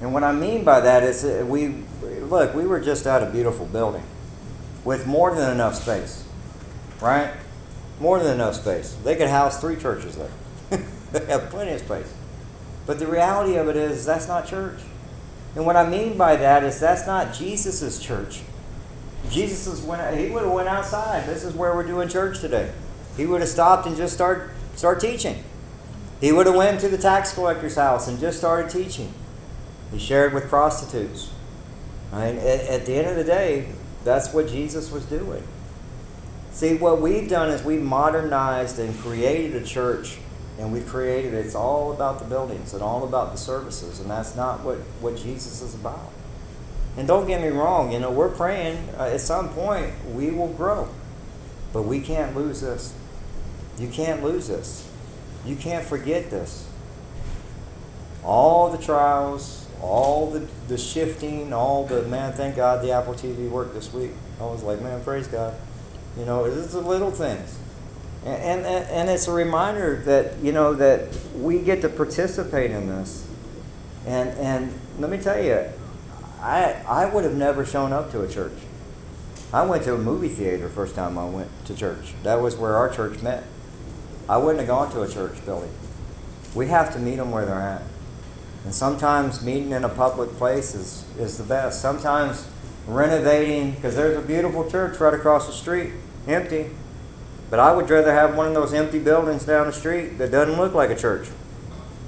And 0.02 0.14
what 0.14 0.24
I 0.24 0.32
mean 0.32 0.64
by 0.64 0.82
that 0.82 1.04
is 1.04 1.24
that 1.24 1.48
we 1.48 1.84
look, 2.02 2.54
we 2.54 2.66
were 2.66 2.80
just 2.80 3.06
at 3.08 3.24
a 3.24 3.30
beautiful 3.30 3.66
building 3.66 4.04
with 4.84 5.08
more 5.08 5.34
than 5.34 5.52
enough 5.52 5.76
space 5.76 6.25
right? 7.02 7.32
More 8.00 8.20
than 8.20 8.36
enough 8.36 8.56
space. 8.56 8.98
They 9.04 9.16
could 9.16 9.30
house 9.30 9.60
three 9.62 9.76
churches 9.76 10.16
there. 10.18 10.82
they 11.12 11.26
have 11.26 11.50
plenty 11.50 11.72
of 11.72 11.82
space. 11.82 12.14
But 12.86 13.00
the 13.00 13.08
reality 13.08 13.56
of 13.56 13.68
it 13.68 13.76
is, 13.76 14.06
that's 14.06 14.28
not 14.28 14.48
church. 14.48 14.80
And 15.56 15.66
what 15.66 15.76
I 15.76 15.88
mean 15.88 16.18
by 16.18 16.36
that 16.36 16.64
is, 16.64 16.80
that's 16.80 17.08
not 17.08 17.34
Jesus' 17.34 18.00
church. 18.00 18.42
Jesus 19.30 19.66
is 19.68 19.82
went, 19.82 20.18
he 20.18 20.30
would 20.30 20.44
have 20.44 20.52
went 20.52 20.68
outside. 20.68 21.26
This 21.26 21.44
is 21.44 21.54
where 21.54 21.74
we're 21.76 21.88
doing 21.88 22.08
church 22.08 22.40
today. 22.40 22.72
He 23.18 23.26
would 23.26 23.42
have 23.42 23.50
stopped 23.50 23.88
and 23.88 23.96
just 23.96 24.14
start 24.14 24.52
start 24.76 25.00
teaching. 25.00 25.44
He 26.22 26.32
would 26.32 26.46
have 26.46 26.56
went 26.56 26.80
to 26.82 26.90
the 26.90 26.98
tax 26.98 27.34
collector's 27.34 27.76
house 27.76 28.08
and 28.08 28.20
just 28.20 28.38
started 28.38 28.70
teaching. 28.70 29.14
He 29.92 30.00
shared 30.00 30.34
with 30.34 30.50
prostitutes. 30.50 31.32
Right? 32.12 32.36
At, 32.36 32.62
at 32.68 32.86
the 32.86 32.96
end 32.96 33.08
of 33.08 33.16
the 33.16 33.24
day, 33.24 33.70
that's 34.04 34.34
what 34.34 34.48
Jesus 34.48 34.92
was 34.92 35.06
doing. 35.06 35.44
See, 36.56 36.74
what 36.76 37.02
we've 37.02 37.28
done 37.28 37.50
is 37.50 37.64
we've 37.64 37.82
modernized 37.82 38.80
and 38.80 38.98
created 39.00 39.62
a 39.62 39.66
church, 39.66 40.20
and 40.58 40.72
we've 40.72 40.88
created 40.88 41.34
it's 41.34 41.54
all 41.54 41.92
about 41.92 42.20
the 42.20 42.26
buildings 42.26 42.74
and 42.74 42.82
all 42.82 43.04
about 43.04 43.34
the 43.34 43.38
services, 43.38 44.00
and 44.00 44.10
that's 44.10 44.38
not 44.38 44.62
what, 44.62 44.78
what 45.02 45.18
Jesus 45.18 45.62
is 45.62 45.76
about. 45.76 46.14
And 46.96 47.10
don't 47.10 47.28
get 47.28 47.42
me 47.42 47.50
wrong, 47.50 47.92
you 47.92 48.00
know, 48.00 48.10
we're 48.10 48.30
praying 48.30 48.88
uh, 48.98 49.10
at 49.14 49.20
some 49.20 49.50
point 49.50 49.92
we 50.14 50.32
will 50.32 50.48
grow, 50.48 50.88
but 51.74 51.82
we 51.82 52.00
can't 52.00 52.38
lose 52.38 52.62
this. 52.62 52.94
You 53.78 53.90
can't 53.90 54.24
lose 54.24 54.48
this. 54.48 54.90
You 55.46 55.58
can't 55.58 55.86
forget 55.86 56.30
this. 56.30 56.70
All 58.24 58.72
the 58.72 58.82
trials, 58.82 59.68
all 59.82 60.32
the, 60.32 60.48
the 60.70 60.78
shifting, 60.78 61.52
all 61.52 61.86
the 61.86 62.04
man, 62.04 62.32
thank 62.32 62.56
God 62.56 62.82
the 62.82 62.92
Apple 62.92 63.14
TV 63.14 63.50
worked 63.50 63.74
this 63.74 63.92
week. 63.92 64.12
I 64.40 64.44
was 64.44 64.64
like, 64.64 64.82
man, 64.82 65.04
praise 65.04 65.28
God. 65.28 65.54
You 66.18 66.26
know, 66.26 66.46
it's 66.46 66.72
the 66.72 66.82
little 66.82 67.12
things. 67.12 67.60
And, 68.26 68.66
and, 68.66 68.90
and 68.90 69.10
it's 69.10 69.28
a 69.28 69.32
reminder 69.32 69.98
that, 70.06 70.38
you 70.40 70.52
know, 70.52 70.74
that 70.74 71.16
we 71.36 71.60
get 71.60 71.82
to 71.82 71.90
participate 71.90 72.72
in 72.72 72.88
this. 72.88 73.28
And, 74.08 74.30
and 74.40 74.74
let 75.00 75.12
me 75.12 75.18
tell 75.18 75.42
you, 75.42 75.66
I, 76.40 76.82
I 76.88 77.06
would 77.06 77.24
have 77.24 77.36
never 77.36 77.66
shown 77.66 77.94
up 77.94 78.12
to 78.12 78.22
a 78.22 78.28
church. 78.28 78.54
I 79.54 79.64
went 79.66 79.84
to 79.84 79.94
a 79.94 79.98
movie 79.98 80.30
theater 80.30 80.70
first 80.70 80.96
time 80.96 81.18
I 81.18 81.26
went 81.26 81.50
to 81.66 81.76
church. 81.76 82.14
That 82.24 82.42
was 82.42 82.56
where 82.56 82.76
our 82.76 82.90
church 82.90 83.22
met. 83.22 83.44
I 84.28 84.38
wouldn't 84.38 84.60
have 84.60 84.68
gone 84.68 84.92
to 84.92 85.02
a 85.02 85.08
church 85.08 85.44
building. 85.46 85.72
We 86.56 86.68
have 86.68 86.92
to 86.94 87.00
meet 87.00 87.18
them 87.18 87.32
where 87.32 87.46
they're 87.46 87.56
at. 87.56 87.84
And 88.64 88.74
sometimes 88.74 89.44
meeting 89.44 89.72
in 89.72 89.84
a 89.84 89.90
public 89.90 90.32
place 90.32 90.74
is, 90.74 91.06
is 91.20 91.38
the 91.38 91.44
best. 91.44 91.82
Sometimes 91.82 92.50
renovating, 92.88 93.72
because 93.72 93.96
there's 93.96 94.18
a 94.18 94.22
beautiful 94.22 94.70
church 94.70 95.00
right 95.00 95.14
across 95.14 95.48
the 95.48 95.54
street, 95.54 95.92
empty. 96.28 96.70
But 97.50 97.60
I 97.60 97.76
would 97.76 97.90
rather 97.90 98.14
have 98.14 98.36
one 98.36 98.48
of 98.48 98.54
those 98.54 98.74
empty 98.74 99.00
buildings 99.00 99.46
down 99.46 99.68
the 99.68 99.74
street 99.74 100.18
that 100.18 100.32
doesn't 100.32 100.58
look 100.58 100.74
like 100.74 100.90
a 100.90 100.96
church. 100.96 101.30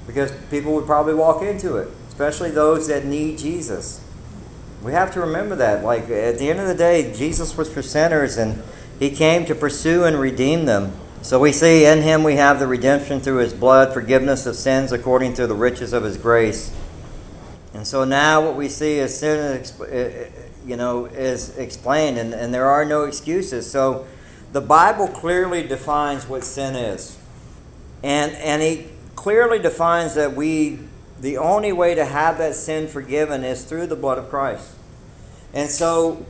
Because 0.06 0.32
people 0.50 0.74
would 0.74 0.86
probably 0.86 1.14
walk 1.14 1.42
into 1.42 1.76
it, 1.76 1.88
especially 2.08 2.50
those 2.50 2.88
that 2.88 3.04
need 3.04 3.38
Jesus. 3.38 4.04
We 4.82 4.92
have 4.92 5.12
to 5.14 5.20
remember 5.20 5.56
that. 5.56 5.84
Like, 5.84 6.08
at 6.10 6.38
the 6.38 6.50
end 6.50 6.60
of 6.60 6.68
the 6.68 6.74
day, 6.74 7.12
Jesus 7.12 7.56
was 7.56 7.72
for 7.72 7.82
sinners 7.82 8.36
and 8.36 8.62
he 8.98 9.10
came 9.10 9.44
to 9.46 9.54
pursue 9.54 10.04
and 10.04 10.18
redeem 10.18 10.64
them. 10.64 10.92
So 11.22 11.38
we 11.38 11.52
see 11.52 11.84
in 11.84 12.02
him 12.02 12.22
we 12.22 12.36
have 12.36 12.58
the 12.58 12.66
redemption 12.66 13.20
through 13.20 13.38
his 13.38 13.52
blood, 13.52 13.92
forgiveness 13.92 14.46
of 14.46 14.56
sins 14.56 14.92
according 14.92 15.34
to 15.34 15.46
the 15.46 15.54
riches 15.54 15.92
of 15.92 16.04
his 16.04 16.16
grace. 16.16 16.74
And 17.74 17.86
so 17.86 18.04
now 18.04 18.44
what 18.44 18.56
we 18.56 18.68
see 18.68 18.98
is 18.98 19.18
sin, 19.18 19.62
you 20.66 20.76
know, 20.76 21.06
is 21.06 21.56
explained, 21.58 22.18
and, 22.18 22.32
and 22.32 22.52
there 22.52 22.66
are 22.66 22.84
no 22.84 23.04
excuses. 23.04 23.70
So 23.70 24.06
the 24.52 24.60
Bible 24.60 25.08
clearly 25.08 25.66
defines 25.66 26.26
what 26.26 26.44
sin 26.44 26.74
is, 26.74 27.18
and 28.02 28.32
and 28.32 28.62
he 28.62 28.86
clearly 29.14 29.58
defines 29.58 30.14
that 30.14 30.34
we 30.34 30.78
the 31.20 31.36
only 31.36 31.72
way 31.72 31.94
to 31.94 32.04
have 32.04 32.38
that 32.38 32.54
sin 32.54 32.88
forgiven 32.88 33.44
is 33.44 33.64
through 33.64 33.86
the 33.88 33.96
blood 33.96 34.18
of 34.18 34.30
Christ. 34.30 34.74
And 35.52 35.68
so 35.68 36.24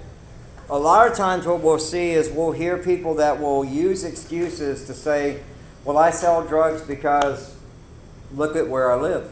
a 0.71 0.79
lot 0.79 1.11
of 1.11 1.17
times 1.17 1.47
what 1.47 1.61
we'll 1.61 1.79
see 1.79 2.11
is 2.11 2.31
we'll 2.31 2.53
hear 2.53 2.79
people 2.79 3.15
that 3.17 3.41
will 3.41 3.65
use 3.65 4.05
excuses 4.05 4.85
to 4.87 4.95
say, 4.95 5.41
well, 5.85 5.99
I 5.99 6.11
sell 6.11 6.45
drugs 6.47 6.83
because 6.83 7.57
look 8.35 8.57
at 8.57 8.69
where 8.69 8.93
I 8.93 9.01
live. 9.01 9.31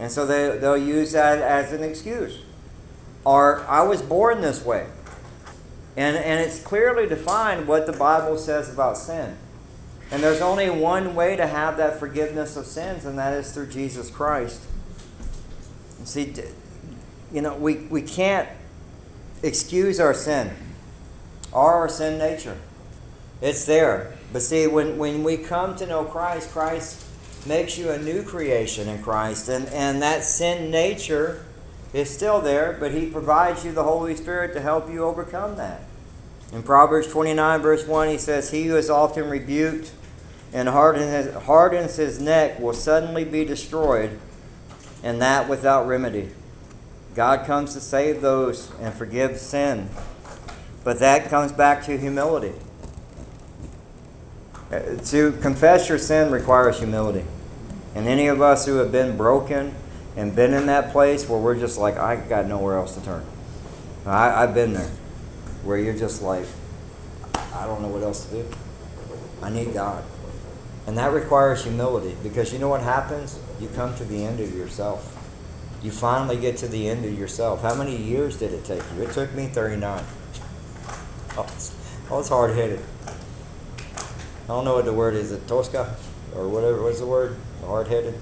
And 0.00 0.10
so 0.10 0.24
they, 0.24 0.56
they'll 0.56 0.78
use 0.78 1.12
that 1.12 1.38
as 1.38 1.74
an 1.74 1.84
excuse. 1.84 2.38
Or 3.24 3.60
I 3.66 3.82
was 3.82 4.00
born 4.00 4.40
this 4.40 4.64
way. 4.64 4.86
And, 5.94 6.16
and 6.16 6.40
it's 6.40 6.62
clearly 6.62 7.06
defined 7.06 7.68
what 7.68 7.84
the 7.84 7.92
Bible 7.92 8.38
says 8.38 8.72
about 8.72 8.96
sin. 8.96 9.36
And 10.10 10.22
there's 10.22 10.40
only 10.40 10.70
one 10.70 11.14
way 11.14 11.36
to 11.36 11.46
have 11.46 11.76
that 11.76 12.00
forgiveness 12.00 12.56
of 12.56 12.64
sins, 12.66 13.04
and 13.04 13.18
that 13.18 13.34
is 13.34 13.52
through 13.52 13.68
Jesus 13.68 14.10
Christ. 14.10 14.62
See, 16.04 16.34
you 17.30 17.42
know, 17.42 17.54
we, 17.54 17.76
we 17.76 18.00
can't 18.00 18.48
excuse 19.42 20.00
our 20.00 20.14
sin 20.14 20.50
or 21.52 21.74
our 21.74 21.88
sin 21.90 22.18
nature. 22.18 22.56
It's 23.42 23.66
there. 23.66 24.14
But 24.32 24.40
see, 24.42 24.66
when, 24.66 24.96
when 24.96 25.22
we 25.22 25.36
come 25.36 25.76
to 25.76 25.86
know 25.86 26.04
Christ, 26.04 26.50
Christ 26.50 27.04
makes 27.46 27.78
you 27.78 27.90
a 27.90 27.98
new 27.98 28.22
creation 28.22 28.88
in 28.88 29.02
Christ. 29.02 29.48
And, 29.48 29.68
and 29.68 30.02
that 30.02 30.24
sin 30.24 30.70
nature 30.70 31.44
is 31.92 32.10
still 32.10 32.40
there, 32.40 32.76
but 32.78 32.92
He 32.92 33.06
provides 33.06 33.64
you 33.64 33.72
the 33.72 33.84
Holy 33.84 34.14
Spirit 34.16 34.52
to 34.54 34.60
help 34.60 34.90
you 34.90 35.04
overcome 35.04 35.56
that. 35.56 35.82
In 36.52 36.62
Proverbs 36.62 37.06
29, 37.06 37.60
verse 37.60 37.86
1, 37.86 38.08
he 38.08 38.18
says, 38.18 38.50
He 38.50 38.64
who 38.64 38.76
is 38.76 38.90
often 38.90 39.30
rebuked 39.30 39.92
and 40.52 40.68
hardens 40.68 41.96
his 41.96 42.20
neck 42.20 42.58
will 42.58 42.72
suddenly 42.72 43.24
be 43.24 43.44
destroyed, 43.44 44.18
and 45.02 45.22
that 45.22 45.48
without 45.48 45.86
remedy. 45.86 46.30
God 47.14 47.46
comes 47.46 47.74
to 47.74 47.80
save 47.80 48.20
those 48.20 48.72
and 48.80 48.92
forgive 48.92 49.36
sin. 49.38 49.88
But 50.82 50.98
that 50.98 51.28
comes 51.28 51.52
back 51.52 51.84
to 51.84 51.98
humility. 51.98 52.54
To 54.70 55.32
confess 55.42 55.88
your 55.88 55.98
sin 55.98 56.30
requires 56.30 56.78
humility. 56.78 57.24
And 57.94 58.06
any 58.06 58.28
of 58.28 58.40
us 58.40 58.66
who 58.66 58.76
have 58.76 58.92
been 58.92 59.16
broken 59.16 59.74
and 60.16 60.34
been 60.34 60.54
in 60.54 60.66
that 60.66 60.92
place 60.92 61.28
where 61.28 61.40
we're 61.40 61.58
just 61.58 61.78
like, 61.78 61.96
I 61.96 62.16
got 62.16 62.46
nowhere 62.46 62.76
else 62.76 62.94
to 62.94 63.04
turn. 63.04 63.24
I, 64.06 64.42
I've 64.42 64.54
been 64.54 64.72
there. 64.72 64.90
Where 65.64 65.76
you're 65.76 65.96
just 65.96 66.22
like, 66.22 66.46
I 67.34 67.66
don't 67.66 67.82
know 67.82 67.88
what 67.88 68.02
else 68.02 68.24
to 68.26 68.42
do. 68.42 68.48
I 69.42 69.50
need 69.50 69.74
God. 69.74 70.04
And 70.86 70.96
that 70.96 71.12
requires 71.12 71.64
humility 71.64 72.16
because 72.22 72.52
you 72.52 72.58
know 72.58 72.68
what 72.68 72.82
happens? 72.82 73.38
You 73.60 73.68
come 73.68 73.94
to 73.96 74.04
the 74.04 74.24
end 74.24 74.40
of 74.40 74.54
yourself 74.54 75.16
you 75.82 75.90
finally 75.90 76.36
get 76.36 76.58
to 76.58 76.68
the 76.68 76.88
end 76.88 77.04
of 77.04 77.18
yourself. 77.18 77.62
How 77.62 77.74
many 77.74 77.96
years 77.96 78.38
did 78.38 78.52
it 78.52 78.64
take 78.64 78.82
you? 78.94 79.02
It 79.02 79.12
took 79.12 79.32
me 79.34 79.46
39. 79.46 80.04
I 81.30 81.36
was, 81.36 81.74
I 82.10 82.12
was 82.12 82.28
hard 82.28 82.54
headed. 82.54 82.80
I 84.50 84.52
don't 84.52 84.64
know 84.64 84.74
what 84.74 84.84
the 84.84 84.92
word 84.92 85.14
is. 85.14 85.30
It 85.30 85.46
Tosca 85.46 85.94
or 86.34 86.48
whatever. 86.48 86.82
What's 86.82 86.98
the 86.98 87.06
word? 87.06 87.36
Hard 87.64 87.86
headed. 87.86 88.14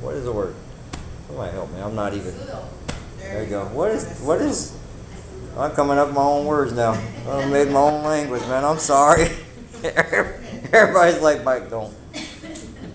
What 0.00 0.16
is 0.16 0.24
the 0.24 0.32
word? 0.32 0.52
Somebody 1.28 1.52
help 1.52 1.70
me. 1.70 1.80
I'm 1.80 1.94
not 1.94 2.12
even. 2.12 2.34
There 3.18 3.44
you 3.44 3.48
go. 3.48 3.64
What 3.66 3.92
is 3.92 4.20
what 4.22 4.40
is? 4.40 4.76
I'm 5.56 5.70
coming 5.70 5.96
up 5.96 6.08
with 6.08 6.16
my 6.16 6.22
own 6.22 6.46
words 6.46 6.72
now. 6.72 7.00
I 7.28 7.46
made 7.46 7.68
my 7.68 7.78
own 7.78 8.02
language, 8.02 8.42
man. 8.48 8.64
I'm 8.64 8.80
sorry. 8.80 9.28
Everybody's 10.72 11.22
like, 11.22 11.44
Mike, 11.44 11.70
don't. 11.70 11.94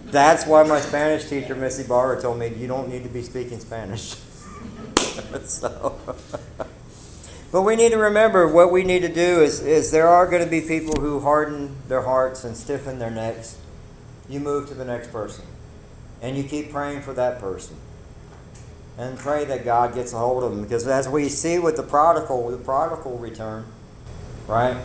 That's 0.07 0.45
why 0.45 0.63
my 0.63 0.81
Spanish 0.81 1.29
teacher, 1.29 1.55
Missy 1.55 1.83
Barber, 1.87 2.21
told 2.21 2.39
me 2.39 2.47
you 2.49 2.67
don't 2.67 2.89
need 2.89 3.03
to 3.03 3.09
be 3.09 3.21
speaking 3.21 3.61
Spanish. 3.61 4.15
so, 5.45 5.97
but 7.51 7.63
we 7.63 7.75
need 7.75 7.91
to 7.91 7.97
remember 7.97 8.47
what 8.47 8.71
we 8.71 8.83
need 8.83 9.01
to 9.01 9.13
do 9.13 9.41
is, 9.41 9.61
is 9.61 9.91
there 9.91 10.07
are 10.07 10.27
going 10.27 10.43
to 10.43 10.49
be 10.49 10.61
people 10.61 11.01
who 11.01 11.19
harden 11.19 11.75
their 11.87 12.03
hearts 12.03 12.43
and 12.43 12.55
stiffen 12.55 12.99
their 12.99 13.09
necks. 13.09 13.57
You 14.29 14.39
move 14.39 14.67
to 14.67 14.75
the 14.75 14.85
next 14.85 15.11
person. 15.11 15.45
And 16.21 16.37
you 16.37 16.43
keep 16.43 16.71
praying 16.71 17.01
for 17.01 17.13
that 17.13 17.39
person. 17.39 17.77
And 18.97 19.17
pray 19.17 19.45
that 19.45 19.63
God 19.63 19.95
gets 19.95 20.13
a 20.13 20.17
hold 20.17 20.43
of 20.43 20.51
them. 20.51 20.61
Because 20.61 20.85
as 20.87 21.09
we 21.09 21.29
see 21.29 21.57
with 21.57 21.75
the 21.75 21.83
prodigal, 21.83 22.49
the 22.51 22.57
prodigal 22.57 23.17
return, 23.17 23.65
right? 24.45 24.77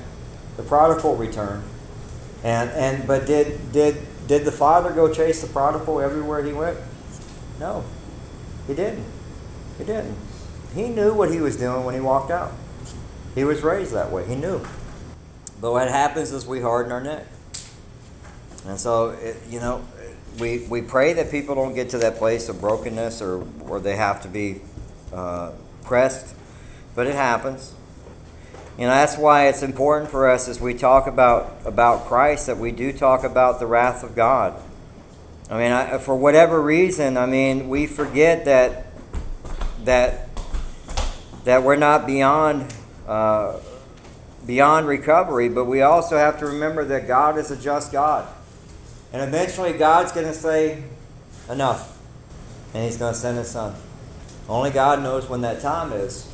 The 0.56 0.62
prodigal 0.62 1.16
return. 1.16 1.64
And 2.44 2.71
and 2.71 3.06
but 3.09 3.26
did 3.26 3.73
did 3.73 4.06
did 4.28 4.44
the 4.44 4.52
father 4.52 4.92
go 4.92 5.12
chase 5.12 5.42
the 5.42 5.49
prodigal 5.49 6.00
everywhere 6.00 6.44
he 6.44 6.52
went? 6.52 6.78
No, 7.59 7.85
he 8.68 8.75
didn't. 8.75 9.04
He 9.78 9.85
didn't. 9.85 10.16
He 10.75 10.88
knew 10.88 11.14
what 11.14 11.31
he 11.31 11.40
was 11.40 11.57
doing 11.57 11.85
when 11.85 11.95
he 11.95 12.00
walked 12.00 12.31
out. 12.31 12.52
He 13.35 13.45
was 13.45 13.62
raised 13.62 13.93
that 13.93 14.11
way. 14.11 14.26
He 14.26 14.35
knew. 14.35 14.61
But 15.61 15.73
what 15.73 15.88
happens 15.88 16.33
is 16.33 16.47
we 16.47 16.61
harden 16.61 16.93
our 16.93 17.00
neck. 17.00 17.26
And 18.66 18.78
so, 18.78 19.11
it, 19.11 19.37
you 19.49 19.61
know, 19.61 19.85
we, 20.38 20.66
we 20.69 20.83
pray 20.83 21.12
that 21.12 21.31
people 21.31 21.54
don't 21.54 21.75
get 21.75 21.90
to 21.90 21.99
that 21.99 22.16
place 22.16 22.49
of 22.49 22.61
brokenness 22.61 23.23
or, 23.23 23.47
or 23.66 23.78
they 23.81 23.97
have 23.97 24.23
to 24.23 24.28
be 24.28 24.62
uh, 25.12 25.52
pressed, 25.85 26.35
but 26.95 27.07
it 27.07 27.14
happens. 27.14 27.73
Know, 28.76 28.88
that's 28.88 29.16
why 29.16 29.47
it's 29.47 29.62
important 29.62 30.11
for 30.11 30.28
us 30.28 30.49
as 30.49 30.61
we 30.61 30.75
talk 30.75 31.07
about, 31.07 31.59
about 31.64 32.07
Christ 32.07 32.49
that 32.49 32.59
we 32.59 32.73
do 32.73 32.93
talk 32.93 33.23
about 33.23 33.61
the 33.61 33.66
wrath 33.66 34.02
of 34.02 34.16
God. 34.16 34.61
I 35.49 35.59
mean, 35.59 35.71
I, 35.71 35.99
for 35.99 36.16
whatever 36.16 36.61
reason, 36.61 37.16
I 37.16 37.26
mean, 37.26 37.69
we 37.69 37.87
forget 37.87 38.45
that 38.47 38.87
that 39.85 40.33
that 41.44 41.62
we're 41.62 41.76
not 41.76 42.06
beyond 42.06 42.74
uh, 43.06 43.58
beyond 44.46 44.86
recovery, 44.86 45.48
but 45.48 45.64
we 45.64 45.80
also 45.82 46.16
have 46.16 46.38
to 46.38 46.46
remember 46.46 46.84
that 46.84 47.06
God 47.06 47.38
is 47.38 47.50
a 47.50 47.56
just 47.56 47.92
God. 47.92 48.28
And 49.12 49.22
eventually, 49.22 49.72
God's 49.72 50.12
going 50.12 50.26
to 50.26 50.34
say, 50.34 50.82
enough. 51.48 51.98
And 52.74 52.84
He's 52.84 52.96
going 52.96 53.14
to 53.14 53.18
send 53.18 53.38
His 53.38 53.50
Son. 53.50 53.74
Only 54.48 54.70
God 54.70 55.02
knows 55.02 55.28
when 55.28 55.40
that 55.42 55.60
time 55.60 55.92
is. 55.92 56.30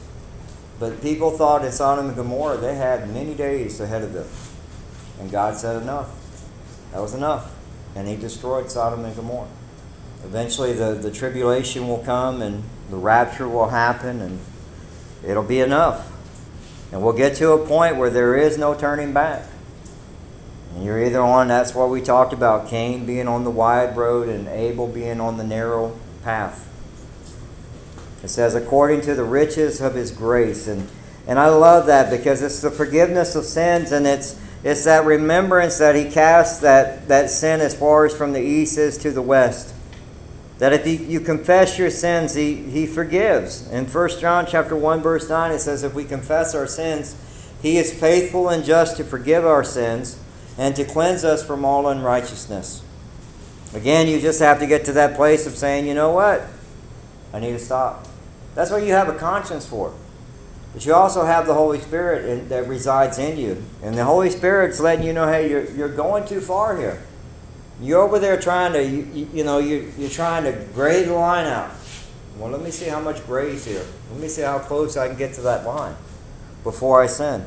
But 0.78 1.02
people 1.02 1.30
thought 1.30 1.64
in 1.64 1.72
Sodom 1.72 2.06
and 2.06 2.16
Gomorrah 2.16 2.56
they 2.56 2.74
had 2.74 3.12
many 3.12 3.34
days 3.34 3.80
ahead 3.80 4.02
of 4.02 4.12
them. 4.12 4.26
And 5.20 5.30
God 5.30 5.56
said, 5.56 5.82
enough. 5.82 6.16
That 6.92 7.02
was 7.02 7.14
enough. 7.14 7.54
And 7.94 8.08
He 8.08 8.16
destroyed 8.16 8.70
Sodom 8.70 9.04
and 9.04 9.14
Gomorrah. 9.14 9.48
Eventually, 10.24 10.72
the, 10.72 10.94
the 10.94 11.10
tribulation 11.10 11.86
will 11.86 11.98
come 11.98 12.40
and 12.42 12.64
the 12.90 12.96
rapture 12.96 13.48
will 13.48 13.68
happen, 13.68 14.20
and 14.20 14.40
it'll 15.24 15.42
be 15.42 15.60
enough. 15.60 16.10
And 16.92 17.02
we'll 17.02 17.12
get 17.12 17.36
to 17.36 17.52
a 17.52 17.66
point 17.66 17.96
where 17.96 18.10
there 18.10 18.36
is 18.36 18.58
no 18.58 18.74
turning 18.74 19.12
back. 19.12 19.46
And 20.74 20.84
you're 20.84 21.02
either 21.04 21.20
on, 21.20 21.48
that's 21.48 21.74
what 21.74 21.90
we 21.90 22.00
talked 22.00 22.32
about 22.32 22.68
Cain 22.68 23.06
being 23.06 23.28
on 23.28 23.44
the 23.44 23.50
wide 23.50 23.96
road 23.96 24.28
and 24.28 24.48
Abel 24.48 24.86
being 24.86 25.20
on 25.20 25.36
the 25.36 25.44
narrow 25.44 25.96
path. 26.22 26.66
It 28.22 28.28
says, 28.28 28.54
according 28.54 29.00
to 29.02 29.14
the 29.14 29.24
riches 29.24 29.80
of 29.80 29.94
his 29.94 30.10
grace. 30.10 30.68
And, 30.68 30.88
and 31.26 31.38
I 31.38 31.48
love 31.48 31.86
that 31.86 32.10
because 32.10 32.42
it's 32.42 32.60
the 32.60 32.70
forgiveness 32.70 33.34
of 33.34 33.44
sins 33.44 33.92
and 33.92 34.06
it's, 34.06 34.40
it's 34.62 34.84
that 34.84 35.04
remembrance 35.04 35.78
that 35.78 35.94
he 35.94 36.10
casts 36.10 36.60
that, 36.60 37.08
that 37.08 37.30
sin 37.30 37.60
as 37.60 37.74
far 37.74 38.04
as 38.04 38.14
from 38.14 38.32
the 38.32 38.42
east 38.42 38.76
is 38.76 38.98
to 38.98 39.10
the 39.10 39.22
west. 39.22 39.74
That 40.60 40.74
if 40.74 40.86
you, 41.10 41.20
confess 41.20 41.78
your 41.78 41.88
sins, 41.88 42.34
he, 42.34 42.54
he 42.54 42.86
forgives. 42.86 43.66
In 43.70 43.86
1 43.86 44.08
John 44.20 44.44
chapter 44.46 44.76
1, 44.76 45.00
verse 45.00 45.26
9, 45.26 45.52
it 45.52 45.60
says, 45.60 45.82
If 45.82 45.94
we 45.94 46.04
confess 46.04 46.54
our 46.54 46.66
sins, 46.66 47.16
he 47.62 47.78
is 47.78 47.98
faithful 47.98 48.50
and 48.50 48.62
just 48.62 48.98
to 48.98 49.04
forgive 49.04 49.46
our 49.46 49.64
sins 49.64 50.22
and 50.58 50.76
to 50.76 50.84
cleanse 50.84 51.24
us 51.24 51.42
from 51.42 51.64
all 51.64 51.88
unrighteousness. 51.88 52.82
Again, 53.72 54.06
you 54.06 54.20
just 54.20 54.40
have 54.40 54.58
to 54.58 54.66
get 54.66 54.84
to 54.84 54.92
that 54.92 55.16
place 55.16 55.46
of 55.46 55.54
saying, 55.54 55.86
you 55.86 55.94
know 55.94 56.10
what? 56.10 56.42
I 57.32 57.40
need 57.40 57.52
to 57.52 57.58
stop. 57.58 58.06
That's 58.54 58.70
what 58.70 58.82
you 58.82 58.92
have 58.92 59.08
a 59.08 59.14
conscience 59.14 59.64
for. 59.64 59.94
But 60.74 60.84
you 60.84 60.92
also 60.92 61.24
have 61.24 61.46
the 61.46 61.54
Holy 61.54 61.80
Spirit 61.80 62.26
in, 62.26 62.48
that 62.50 62.68
resides 62.68 63.18
in 63.18 63.38
you. 63.38 63.64
And 63.82 63.96
the 63.96 64.04
Holy 64.04 64.28
Spirit's 64.28 64.78
letting 64.78 65.06
you 65.06 65.14
know, 65.14 65.26
hey, 65.26 65.48
you're, 65.48 65.70
you're 65.70 65.88
going 65.88 66.26
too 66.26 66.42
far 66.42 66.76
here. 66.76 67.02
You're 67.80 68.00
over 68.00 68.18
there 68.18 68.38
trying 68.38 68.72
to, 68.74 68.84
you, 68.84 69.28
you, 69.32 69.44
know, 69.44 69.58
you, 69.58 69.92
you're 69.96 70.10
trying 70.10 70.44
to 70.44 70.52
grade 70.74 71.08
the 71.08 71.14
line 71.14 71.46
out. 71.46 71.70
Well, 72.36 72.50
let 72.50 72.62
me 72.62 72.70
see 72.70 72.86
how 72.86 73.00
much 73.00 73.24
grade's 73.26 73.64
here. 73.64 73.84
Let 74.10 74.20
me 74.20 74.28
see 74.28 74.42
how 74.42 74.58
close 74.58 74.96
I 74.96 75.08
can 75.08 75.16
get 75.16 75.34
to 75.34 75.40
that 75.42 75.66
line 75.66 75.96
before 76.62 77.02
I 77.02 77.06
sin. 77.06 77.46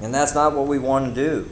And 0.00 0.12
that's 0.12 0.34
not 0.34 0.54
what 0.54 0.66
we 0.66 0.78
want 0.78 1.14
to 1.14 1.20
do. 1.20 1.50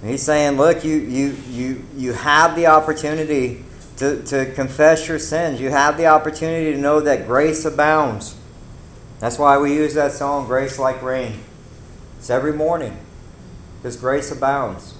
And 0.00 0.10
he's 0.10 0.22
saying, 0.22 0.58
look, 0.58 0.84
you, 0.84 0.96
you, 0.96 1.36
you, 1.48 1.84
you 1.96 2.12
have 2.12 2.56
the 2.56 2.66
opportunity 2.66 3.64
to, 3.96 4.22
to 4.24 4.52
confess 4.52 5.08
your 5.08 5.18
sins. 5.18 5.60
You 5.60 5.70
have 5.70 5.96
the 5.96 6.06
opportunity 6.06 6.72
to 6.72 6.78
know 6.78 7.00
that 7.00 7.26
grace 7.26 7.64
abounds. 7.64 8.36
That's 9.20 9.38
why 9.38 9.56
we 9.58 9.74
use 9.74 9.94
that 9.94 10.12
song, 10.12 10.46
Grace 10.46 10.78
Like 10.78 11.00
Rain. 11.02 11.40
It's 12.18 12.28
every 12.28 12.52
morning. 12.52 12.98
Because 13.78 13.96
grace 13.96 14.30
abounds. 14.30 14.94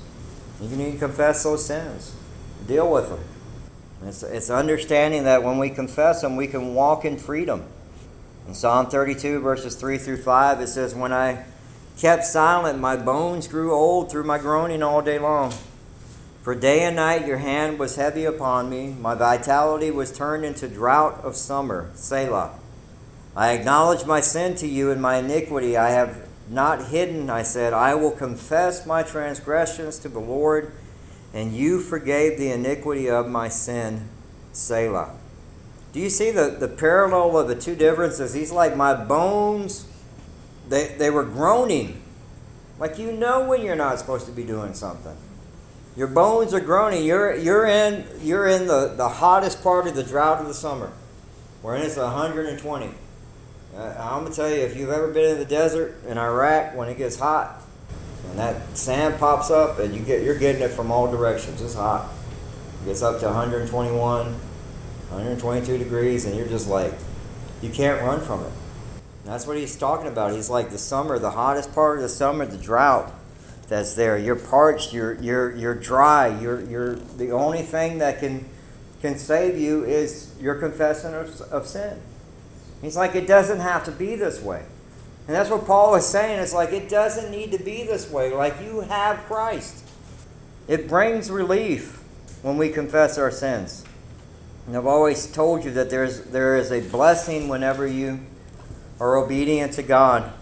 You 0.61 0.77
need 0.77 0.93
to 0.93 0.99
confess 0.99 1.43
those 1.43 1.67
sins, 1.67 2.14
deal 2.67 2.91
with 2.91 3.09
them. 3.09 3.21
It's, 4.07 4.23
it's 4.23 4.51
understanding 4.51 5.25
that 5.25 5.43
when 5.43 5.59
we 5.59 5.71
confess 5.71 6.21
them, 6.21 6.37
we 6.37 6.47
can 6.47 6.75
walk 6.75 7.05
in 7.05 7.17
freedom. 7.17 7.65
In 8.47 8.55
Psalm 8.55 8.87
32, 8.87 9.41
verses 9.41 9.75
3 9.77 9.97
through 9.97 10.23
5, 10.23 10.61
it 10.61 10.67
says, 10.69 10.95
When 10.95 11.13
I 11.13 11.45
kept 11.99 12.25
silent, 12.25 12.79
my 12.79 12.97
bones 12.97 13.49
grew 13.49 13.73
old 13.73 14.11
through 14.11 14.25
my 14.25 14.39
groaning 14.39 14.83
all 14.83 15.01
day 15.01 15.19
long. 15.19 15.55
For 16.43 16.55
day 16.55 16.83
and 16.83 16.97
night 16.97 17.27
your 17.27 17.39
hand 17.39 17.79
was 17.79 17.97
heavy 17.97 18.27
upon 18.27 18.69
me. 18.69 18.89
My 18.89 19.15
vitality 19.15 19.91
was 19.91 20.13
turned 20.13 20.45
into 20.45 20.69
drought 20.69 21.25
of 21.25 21.37
summer. 21.37 21.91
Selah. 21.95 22.59
I 23.35 23.53
acknowledge 23.53 24.05
my 24.05 24.21
sin 24.21 24.55
to 24.57 24.67
you 24.67 24.91
and 24.91 25.01
my 25.01 25.17
iniquity. 25.17 25.77
I 25.77 25.91
have 25.91 26.29
not 26.49 26.89
hidden, 26.89 27.31
I 27.31 27.43
said, 27.43 27.73
I 27.73 27.95
will 27.95 28.11
confess 28.11 28.87
my 28.87 29.03
transgressions 29.03 29.99
to 30.01 30.09
the 30.11 30.21
Lord, 30.21 30.73
and 31.35 31.53
you 31.53 31.81
forgave 31.81 32.39
the 32.39 32.51
iniquity 32.51 33.11
of 33.11 33.29
my 33.29 33.49
sin. 33.49 34.09
Selah. 34.53 35.17
Do 35.93 36.01
you 36.01 36.09
see 36.09 36.31
the, 36.31 36.57
the 36.59 36.69
parallel 36.69 37.37
of 37.37 37.49
the 37.49 37.57
two 37.57 37.75
differences? 37.75 38.33
He's 38.33 38.53
like, 38.53 38.77
My 38.77 38.95
bones, 38.95 39.87
they, 40.69 40.95
they 40.97 41.11
were 41.11 41.25
groaning. 41.25 42.01
Like 42.79 42.99
you 42.99 43.13
know 43.13 43.45
when 43.47 43.63
you're 43.63 43.77
not 43.77 43.99
supposed 43.99 44.27
to 44.27 44.33
be 44.33 44.45
doing 44.45 44.75
something. 44.75 45.17
Your 45.97 46.09
bones 46.09 46.55
are 46.55 46.61
groaning. 46.61 47.05
You're, 47.05 47.37
you're 47.37 47.67
in, 47.67 48.05
you're 48.21 48.49
in 48.49 48.67
the, 48.67 48.95
the 48.97 49.09
hottest 49.09 49.63
part 49.63 49.87
of 49.87 49.95
the 49.95 50.03
drought 50.03 50.41
of 50.41 50.49
the 50.49 50.55
summer, 50.55 50.93
where 51.63 51.77
it's 51.77 51.97
120. 51.97 52.91
Uh, 53.77 53.81
I'm 53.99 54.25
gonna 54.25 54.35
tell 54.35 54.51
you, 54.51 54.57
if 54.57 54.77
you've 54.77 54.91
ever 54.91 55.13
been 55.13 55.33
in 55.33 55.39
the 55.39 55.45
desert 55.45 55.97
in 56.07 56.19
Iraq 56.19 56.77
when 56.77 56.89
it 56.89 56.99
gets 56.99 57.19
hot, 57.19 57.64
and 58.31 58.39
that 58.39 58.77
sand 58.77 59.19
pops 59.19 59.51
up, 59.51 59.79
and 59.79 59.95
you 59.95 60.01
get 60.01 60.23
you're 60.23 60.39
getting 60.39 60.63
it 60.63 60.71
from 60.71 60.91
all 60.91 61.11
directions. 61.11 61.63
It's 61.63 61.75
hot. 61.75 62.11
It 62.83 62.87
gets 62.87 63.03
up 63.03 63.21
to 63.21 63.27
121, 63.27 63.99
122 63.99 65.79
degrees, 65.79 66.27
and 66.27 66.37
you're 66.37 66.49
just 66.49 66.69
like, 66.69 66.93
you 67.63 67.71
can't 67.71 68.03
run 68.03 68.21
from 68.21 68.41
it. 68.41 68.53
And 69.25 69.33
that's 69.33 69.47
what 69.47 69.57
he's 69.57 69.77
talking 69.77 70.07
about. 70.07 70.33
He's 70.33 70.51
like 70.51 70.71
the 70.71 70.79
summer, 70.79 71.19
the 71.19 71.31
hottest 71.31 71.75
part 71.75 71.99
of 71.99 72.03
the 72.03 72.09
summer, 72.09 72.45
the 72.45 72.59
drought 72.59 73.13
that's 73.69 73.95
there. 73.95 74.19
You're 74.19 74.37
parched. 74.37 74.93
You're 74.93 75.15
you're 75.15 75.55
you're 75.57 75.75
dry. 75.75 76.29
You're 76.41 76.61
you're 76.61 76.95
the 76.97 77.31
only 77.33 77.63
thing 77.63 77.99
that 77.99 78.21
can 78.21 78.45
can 79.01 79.19
save 79.19 79.59
you 79.59 79.85
is 79.85 80.35
your 80.41 80.55
confession 80.55 81.15
of, 81.15 81.41
of 81.43 81.67
sin. 81.67 82.01
He's 82.81 82.97
like, 82.97 83.15
it 83.15 83.27
doesn't 83.27 83.61
have 83.61 83.85
to 83.85 83.91
be 83.91 84.15
this 84.15 84.43
way. 84.43 84.65
And 85.27 85.35
that's 85.35 85.51
what 85.51 85.67
Paul 85.67 85.95
is 85.95 86.07
saying. 86.07 86.39
It's 86.39 86.53
like, 86.53 86.73
it 86.73 86.89
doesn't 86.89 87.31
need 87.31 87.53
to 87.53 87.59
be 87.59 87.85
this 87.85 88.11
way. 88.11 88.33
Like, 88.33 88.61
you 88.61 88.81
have 88.81 89.19
Christ. 89.25 89.85
It 90.69 90.87
brings 90.87 91.31
relief 91.31 92.03
when 92.43 92.59
we 92.59 92.69
confess 92.69 93.17
our 93.17 93.31
sins. 93.31 93.85
And 94.67 94.77
I've 94.77 94.87
always 94.87 95.27
told 95.27 95.65
you 95.65 95.71
that 95.73 95.91
there's, 95.91 96.25
there 96.25 96.57
is 96.57 96.71
a 96.71 96.81
blessing 96.81 97.49
whenever 97.49 97.87
you 97.87 98.21
are 99.01 99.17
obedient 99.17 99.73
to 99.75 99.83
God. 99.83 100.33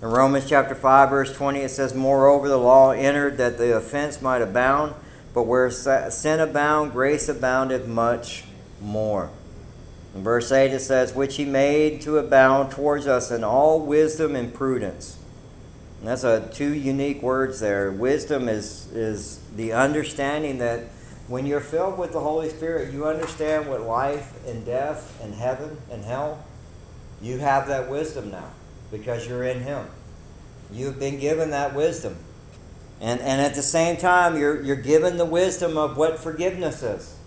In 0.00 0.08
Romans 0.08 0.48
chapter 0.48 0.74
5, 0.74 1.10
verse 1.10 1.34
20, 1.34 1.60
it 1.60 1.70
says, 1.70 1.94
Moreover, 1.94 2.48
the 2.48 2.58
law 2.58 2.90
entered 2.92 3.36
that 3.38 3.58
the 3.58 3.76
offense 3.76 4.22
might 4.22 4.40
abound, 4.40 4.94
but 5.34 5.42
where 5.42 5.70
sin 5.70 6.40
abound, 6.40 6.92
grace 6.92 7.28
abounded 7.28 7.88
much 7.88 8.44
more. 8.80 9.30
In 10.14 10.22
verse 10.22 10.50
8 10.50 10.72
it 10.72 10.80
says, 10.80 11.14
Which 11.14 11.36
he 11.36 11.44
made 11.44 12.00
to 12.02 12.18
abound 12.18 12.72
towards 12.72 13.06
us 13.06 13.30
in 13.30 13.44
all 13.44 13.80
wisdom 13.80 14.34
and 14.34 14.52
prudence. 14.52 15.18
And 16.00 16.08
that's 16.08 16.24
a, 16.24 16.48
two 16.52 16.72
unique 16.72 17.22
words 17.22 17.60
there. 17.60 17.90
Wisdom 17.90 18.48
is, 18.48 18.90
is 18.92 19.40
the 19.54 19.72
understanding 19.72 20.58
that 20.58 20.84
when 21.26 21.44
you're 21.44 21.60
filled 21.60 21.98
with 21.98 22.12
the 22.12 22.20
Holy 22.20 22.48
Spirit, 22.48 22.92
you 22.92 23.06
understand 23.06 23.68
what 23.68 23.82
life 23.82 24.32
and 24.46 24.64
death 24.64 25.20
and 25.22 25.34
heaven 25.34 25.78
and 25.90 26.04
hell, 26.04 26.44
you 27.20 27.38
have 27.38 27.68
that 27.68 27.90
wisdom 27.90 28.30
now 28.30 28.50
because 28.90 29.28
you're 29.28 29.44
in 29.44 29.60
Him. 29.60 29.86
You've 30.72 30.98
been 30.98 31.18
given 31.18 31.50
that 31.50 31.74
wisdom. 31.74 32.16
And, 33.00 33.20
and 33.20 33.40
at 33.40 33.54
the 33.54 33.62
same 33.62 33.96
time, 33.96 34.38
you're, 34.38 34.62
you're 34.62 34.76
given 34.76 35.18
the 35.18 35.24
wisdom 35.24 35.76
of 35.76 35.96
what 35.96 36.18
forgiveness 36.18 36.82
is. 36.82 37.17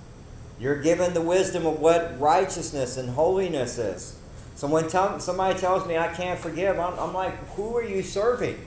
You're 0.61 0.79
given 0.79 1.15
the 1.15 1.21
wisdom 1.21 1.65
of 1.65 1.79
what 1.79 2.19
righteousness 2.19 2.95
and 2.95 3.09
holiness 3.09 3.79
is. 3.79 4.19
So 4.53 4.67
when 4.67 4.83
t- 4.87 5.19
somebody 5.19 5.59
tells 5.59 5.87
me 5.87 5.97
I 5.97 6.09
can't 6.09 6.39
forgive, 6.39 6.77
I'm, 6.77 6.99
I'm 6.99 7.15
like, 7.15 7.33
who 7.55 7.75
are 7.75 7.83
you 7.83 8.03
serving? 8.03 8.59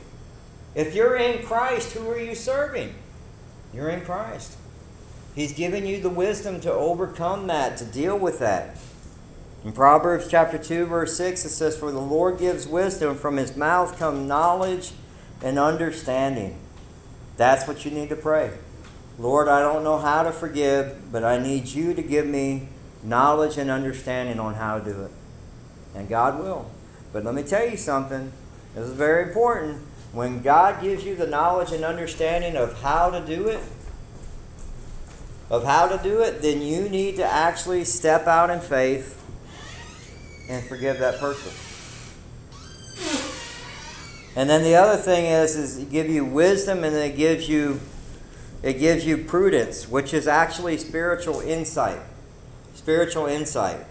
If 0.75 0.93
you're 0.93 1.15
in 1.15 1.47
Christ, 1.47 1.93
who 1.93 2.11
are 2.11 2.19
you 2.19 2.35
serving? 2.35 2.97
You're 3.73 3.91
in 3.91 4.01
Christ. 4.01 4.57
He's 5.37 5.53
given 5.53 5.87
you 5.87 6.01
the 6.01 6.11
wisdom 6.11 6.61
to 6.63 6.73
overcome 6.73 7.47
that, 7.47 7.77
to 7.77 7.85
deal 7.85 8.19
with 8.19 8.41
that. 8.41 8.77
In 9.65 9.71
Proverbs 9.71 10.27
chapter 10.29 10.59
2, 10.59 10.87
verse 10.87 11.17
6, 11.17 11.45
it 11.45 11.51
says, 11.51 11.77
For 11.77 11.93
the 11.93 12.01
Lord 12.01 12.41
gives 12.41 12.67
wisdom, 12.67 13.17
from 13.17 13.37
his 13.37 13.57
mouth 13.57 13.97
come 13.97 14.27
knowledge 14.27 14.91
and 15.45 15.61
understanding. 15.61 16.59
That's 17.37 17.69
what 17.69 17.85
you 17.85 17.93
need 17.93 18.09
to 18.09 18.17
pray. 18.17 18.59
Lord, 19.18 19.48
I 19.48 19.61
don't 19.61 19.85
know 19.85 19.98
how 19.98 20.22
to 20.24 20.33
forgive, 20.33 21.12
but 21.12 21.24
I 21.24 21.38
need 21.38 21.68
you 21.68 21.94
to 21.94 22.03
give 22.03 22.27
me 22.27 22.68
knowledge 23.03 23.59
and 23.59 23.70
understanding 23.70 24.40
on 24.40 24.55
how 24.55 24.79
to 24.79 24.85
do 24.85 25.03
it. 25.03 25.11
And 25.94 26.09
God 26.09 26.38
will. 26.38 26.70
But 27.12 27.24
let 27.24 27.35
me 27.35 27.42
tell 27.42 27.68
you 27.68 27.77
something. 27.77 28.33
This 28.74 28.88
is 28.88 28.94
very 28.94 29.29
important. 29.29 29.83
When 30.12 30.42
God 30.42 30.83
gives 30.83 31.05
you 31.05 31.14
the 31.14 31.27
knowledge 31.27 31.72
and 31.72 31.85
understanding 31.85 32.57
of 32.57 32.81
how 32.83 33.11
to 33.11 33.24
do 33.24 33.48
it, 33.48 33.61
of 35.50 35.64
how 35.64 35.87
to 35.87 36.03
do 36.03 36.20
it, 36.22 36.42
then 36.42 36.62
you 36.62 36.88
need 36.88 37.16
to 37.16 37.24
actually 37.24 37.85
step 37.85 38.27
out 38.27 38.50
in 38.50 38.61
faith 38.61 39.20
and 40.48 40.64
forgive 40.64 40.98
that 40.98 41.18
person. 41.18 41.53
And 44.37 44.50
then 44.50 44.62
the 44.64 44.74
other 44.74 45.00
thing 45.00 45.27
is, 45.27 45.55
is 45.55 45.85
give 45.85 46.09
you 46.09 46.24
wisdom, 46.24 46.83
and 46.83 46.94
then 46.94 47.11
it 47.11 47.16
gives 47.16 47.48
you, 47.48 47.81
it 48.64 48.79
gives 48.79 49.05
you 49.05 49.18
prudence, 49.18 49.87
which 49.87 50.14
is 50.14 50.27
actually 50.27 50.79
spiritual 50.79 51.40
insight. 51.40 52.00
Spiritual 52.74 53.27
insight. 53.27 53.85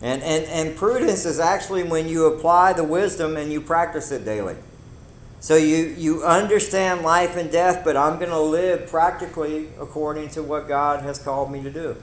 And, 0.00 0.22
and, 0.22 0.44
and 0.46 0.74
prudence 0.74 1.26
is 1.26 1.38
actually 1.38 1.82
when 1.82 2.08
you 2.08 2.24
apply 2.24 2.72
the 2.72 2.82
wisdom 2.82 3.36
and 3.36 3.52
you 3.52 3.60
practice 3.60 4.10
it 4.10 4.24
daily. 4.24 4.56
So 5.40 5.56
you, 5.56 5.94
you 5.98 6.22
understand 6.24 7.02
life 7.02 7.36
and 7.36 7.52
death, 7.52 7.82
but 7.84 7.94
I'm 7.94 8.18
going 8.18 8.30
to 8.30 8.40
live 8.40 8.88
practically 8.88 9.68
according 9.78 10.30
to 10.30 10.42
what 10.42 10.66
God 10.66 11.02
has 11.02 11.18
called 11.18 11.52
me 11.52 11.62
to 11.62 11.70
do. 11.70 11.96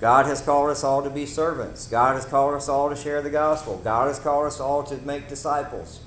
God 0.00 0.24
has 0.24 0.40
called 0.40 0.70
us 0.70 0.82
all 0.82 1.02
to 1.02 1.10
be 1.10 1.26
servants. 1.26 1.86
God 1.86 2.14
has 2.14 2.24
called 2.24 2.54
us 2.54 2.66
all 2.66 2.88
to 2.88 2.96
share 2.96 3.20
the 3.20 3.30
gospel. 3.30 3.78
God 3.84 4.08
has 4.08 4.18
called 4.18 4.46
us 4.46 4.58
all 4.58 4.82
to 4.84 4.96
make 5.06 5.28
disciples. 5.28 6.00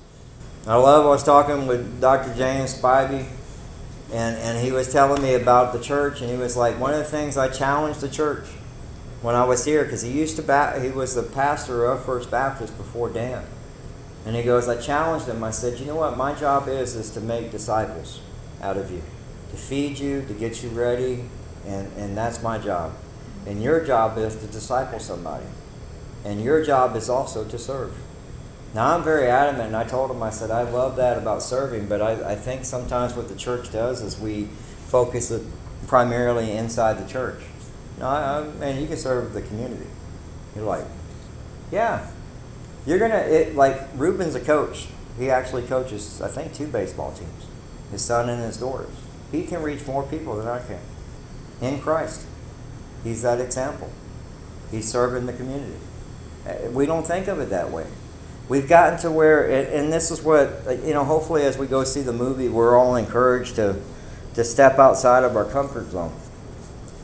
I 0.66 0.76
love, 0.76 1.06
I 1.06 1.10
was 1.10 1.24
talking 1.24 1.68
with 1.68 2.02
Dr. 2.02 2.34
James 2.36 2.74
Spivey, 2.80 3.28
and, 4.12 4.38
and 4.38 4.66
he 4.66 4.72
was 4.72 4.92
telling 4.92 5.22
me 5.22 5.36
about 5.36 5.74
the 5.74 5.80
church, 5.80 6.22
and 6.22 6.30
he 6.30 6.38
was 6.38 6.58
like, 6.58 6.80
one 6.80 6.94
of 6.94 7.00
the 7.00 7.06
things 7.06 7.38
I 7.38 7.48
challenged 7.48 8.02
the 8.02 8.10
church 8.10 8.48
when 9.22 9.36
I 9.36 9.44
was 9.44 9.66
here, 9.66 9.84
because 9.84 10.02
he 10.02 10.12
used 10.12 10.36
to, 10.38 10.42
ba- 10.42 10.80
he 10.82 10.90
was 10.90 11.16
the 11.16 11.24
pastor 11.24 11.86
of 11.86 12.06
First 12.06 12.32
Baptist 12.32 12.78
before 12.78 13.10
Dan. 13.10 13.46
And 14.26 14.36
he 14.36 14.44
goes, 14.44 14.68
I 14.68 14.80
challenged 14.80 15.28
him. 15.28 15.44
I 15.44 15.52
said, 15.52 15.80
you 15.80 15.86
know 15.86 15.96
what? 15.96 16.18
My 16.18 16.34
job 16.34 16.68
is 16.68 16.96
is 16.96 17.12
to 17.12 17.22
make 17.22 17.52
disciples 17.52 18.22
out 18.62 18.78
of 18.78 18.92
you, 18.92 19.02
to 19.52 19.58
feed 19.58 20.00
you, 20.00 20.24
to 20.24 20.34
get 20.34 20.64
you 20.64 20.70
ready, 20.70 21.24
and, 21.66 21.92
and 21.98 22.18
that's 22.18 22.42
my 22.42 22.58
job. 22.58 22.94
And 23.46 23.62
your 23.62 23.84
job 23.86 24.18
is 24.18 24.36
to 24.38 24.48
disciple 24.48 25.00
somebody. 25.00 25.46
And 26.26 26.42
your 26.44 26.64
job 26.64 26.96
is 26.96 27.10
also 27.10 27.46
to 27.48 27.58
serve. 27.58 27.94
Now, 28.74 28.96
I'm 28.96 29.04
very 29.04 29.28
adamant, 29.28 29.68
and 29.68 29.76
I 29.76 29.84
told 29.84 30.12
him, 30.12 30.22
I 30.22 30.30
said, 30.30 30.52
I 30.52 30.62
love 30.62 30.96
that 30.98 31.18
about 31.18 31.42
serving, 31.42 31.88
but 31.88 32.02
I, 32.02 32.32
I 32.32 32.36
think 32.36 32.66
sometimes 32.66 33.16
what 33.16 33.28
the 33.28 33.36
church 33.36 33.72
does 33.72 34.02
is 34.02 34.20
we 34.20 34.46
focus 34.88 35.32
it 35.32 35.42
primarily 35.88 36.52
inside 36.52 37.04
the 37.04 37.12
church. 37.12 37.42
No, 38.00 38.08
I, 38.08 38.40
I, 38.40 38.44
man, 38.60 38.80
you 38.80 38.88
can 38.88 38.98
serve 38.98 39.34
the 39.34 39.42
community. 39.42 39.88
You're 40.56 40.66
like, 40.66 40.86
yeah, 41.72 42.10
you're 42.86 43.00
gonna 43.00 43.18
it 43.18 43.56
like 43.56 43.88
Ruben's 43.96 44.36
a 44.36 44.40
coach. 44.40 44.88
He 45.18 45.30
actually 45.30 45.64
coaches, 45.64 46.22
I 46.22 46.28
think, 46.28 46.54
two 46.54 46.68
baseball 46.68 47.12
teams. 47.12 47.46
His 47.92 48.04
son 48.04 48.30
and 48.30 48.42
his 48.42 48.58
daughters. 48.58 48.96
He 49.32 49.46
can 49.46 49.62
reach 49.62 49.86
more 49.86 50.04
people 50.04 50.38
than 50.38 50.48
I 50.48 50.60
can. 50.60 50.80
In 51.62 51.82
Christ, 51.82 52.26
he's 53.04 53.22
that 53.24 53.42
example. 53.42 53.92
He's 54.72 54.90
serving 54.90 55.26
the 55.26 55.34
community. 55.34 55.78
Uh, 56.48 56.70
we 56.72 56.86
don't 56.86 57.06
think 57.06 57.28
of 57.28 57.40
it 57.40 57.50
that 57.50 57.70
way. 57.72 57.88
We've 58.50 58.68
gotten 58.68 58.98
to 59.02 59.12
where, 59.12 59.48
and 59.48 59.94
this 59.94 60.10
is 60.10 60.24
what 60.24 60.64
you 60.84 60.94
know. 60.94 61.06
Hopefully, 61.06 61.44
as 61.44 61.58
we 61.58 61.68
go 61.68 61.84
see 61.84 62.02
the 62.02 62.12
movie, 62.12 62.50
we're 62.50 62.76
all 62.76 62.96
encouraged 62.96 63.56
to 63.58 63.80
to 64.34 64.44
step 64.44 64.80
outside 64.80 65.24
of 65.24 65.36
our 65.36 65.46
comfort 65.46 65.92
zone. 65.92 66.14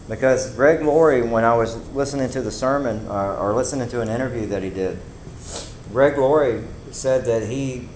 Because 0.09 0.55
Greg 0.55 0.81
Laurie, 0.81 1.21
when 1.21 1.43
I 1.43 1.55
was 1.55 1.77
listening 1.89 2.29
to 2.31 2.41
the 2.41 2.51
sermon 2.51 3.07
uh, 3.07 3.37
or 3.39 3.53
listening 3.53 3.87
to 3.89 4.01
an 4.01 4.09
interview 4.09 4.47
that 4.47 4.63
he 4.63 4.71
did, 4.71 4.99
Greg 5.91 6.17
Laurie 6.17 6.63
said 6.89 7.25
that 7.25 7.47
he 7.47 7.89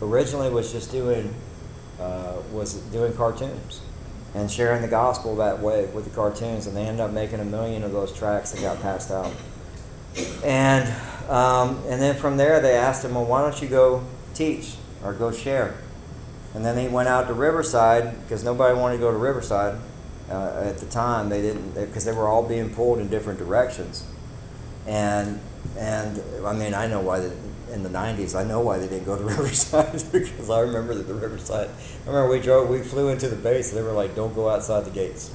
originally 0.00 0.50
was 0.50 0.72
just 0.72 0.90
doing 0.90 1.34
uh, 2.00 2.36
was 2.52 2.74
doing 2.90 3.12
cartoons 3.12 3.82
and 4.34 4.50
sharing 4.50 4.82
the 4.82 4.88
gospel 4.88 5.36
that 5.36 5.60
way 5.60 5.86
with 5.86 6.04
the 6.04 6.10
cartoons, 6.10 6.66
and 6.66 6.74
they 6.74 6.84
ended 6.84 7.00
up 7.00 7.12
making 7.12 7.40
a 7.40 7.44
million 7.44 7.84
of 7.84 7.92
those 7.92 8.12
tracks 8.16 8.52
that 8.52 8.60
got 8.62 8.80
passed 8.80 9.10
out. 9.10 9.32
And 10.42 10.92
um, 11.28 11.82
and 11.88 12.00
then 12.00 12.16
from 12.16 12.36
there, 12.36 12.60
they 12.60 12.74
asked 12.74 13.04
him, 13.04 13.14
"Well, 13.14 13.24
why 13.24 13.42
don't 13.42 13.60
you 13.60 13.68
go 13.68 14.04
teach 14.34 14.74
or 15.02 15.12
go 15.12 15.32
share?" 15.32 15.74
And 16.54 16.64
then 16.64 16.78
he 16.78 16.88
went 16.88 17.08
out 17.08 17.26
to 17.26 17.34
Riverside 17.34 18.20
because 18.22 18.44
nobody 18.44 18.78
wanted 18.78 18.96
to 18.96 19.00
go 19.00 19.10
to 19.10 19.16
Riverside 19.16 19.78
uh, 20.30 20.62
at 20.64 20.78
the 20.78 20.86
time. 20.86 21.28
They 21.28 21.42
didn't 21.42 21.74
because 21.74 22.04
they 22.04 22.12
were 22.12 22.28
all 22.28 22.46
being 22.46 22.70
pulled 22.70 22.98
in 22.98 23.08
different 23.08 23.38
directions. 23.38 24.06
And 24.86 25.40
and 25.76 26.22
I 26.44 26.52
mean, 26.52 26.74
I 26.74 26.86
know 26.86 27.00
why 27.00 27.20
they, 27.20 27.32
in 27.72 27.82
the 27.82 27.88
'90s. 27.88 28.38
I 28.38 28.44
know 28.44 28.60
why 28.60 28.78
they 28.78 28.88
didn't 28.88 29.04
go 29.04 29.16
to 29.16 29.24
Riverside 29.24 29.92
because 30.12 30.50
I 30.50 30.60
remember 30.60 30.94
that 30.94 31.08
the 31.08 31.14
Riverside. 31.14 31.68
I 31.68 32.08
remember 32.08 32.30
we 32.30 32.40
drove, 32.40 32.68
we 32.68 32.80
flew 32.80 33.08
into 33.08 33.28
the 33.28 33.36
base. 33.36 33.70
And 33.70 33.78
they 33.78 33.82
were 33.82 33.92
like, 33.92 34.14
"Don't 34.14 34.34
go 34.34 34.48
outside 34.48 34.84
the 34.84 34.90
gates." 34.90 35.34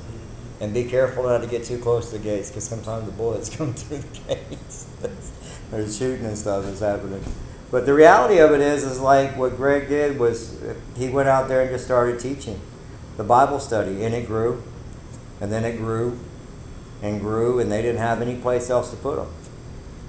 And 0.62 0.73
be 0.73 0.84
careful 0.84 1.23
not 1.23 1.39
to 1.39 1.47
get 1.47 1.63
too 1.63 1.80
close 1.80 2.12
to 2.12 2.17
the 2.17 2.23
gates 2.23 2.49
because 2.49 2.65
sometimes 2.65 3.06
the 3.06 3.12
bullets 3.12 3.49
come 3.56 3.73
through 3.73 3.99
the 3.99 4.36
gates. 4.36 4.88
There's 5.71 5.97
shooting 5.97 6.25
and 6.25 6.38
stuff 6.38 6.65
that's 6.65 6.79
happening. 6.79 7.23
But 7.71 7.86
the 7.86 7.93
reality 7.93 8.39
of 8.39 8.51
it 8.51 8.62
is, 8.62 8.84
is 8.84 8.99
like 8.99 9.38
what 9.38 9.55
Greg 9.55 9.88
did 9.88 10.19
was 10.19 10.60
he 10.97 11.10
went 11.10 11.29
out 11.29 11.47
there 11.47 11.62
and 11.62 11.69
just 11.69 11.86
started 11.86 12.19
teaching 12.19 12.60
the 13.17 13.23
Bible 13.23 13.60
study, 13.60 14.03
and 14.03 14.15
it 14.15 14.25
grew, 14.25 14.63
and 15.39 15.51
then 15.51 15.65
it 15.65 15.77
grew, 15.77 16.17
and 17.03 17.19
grew, 17.19 17.60
and 17.60 17.71
they 17.71 17.82
didn't 17.82 17.99
have 17.99 18.21
any 18.21 18.36
place 18.36 18.69
else 18.69 18.89
to 18.91 18.97
put 18.97 19.17
them. 19.17 19.27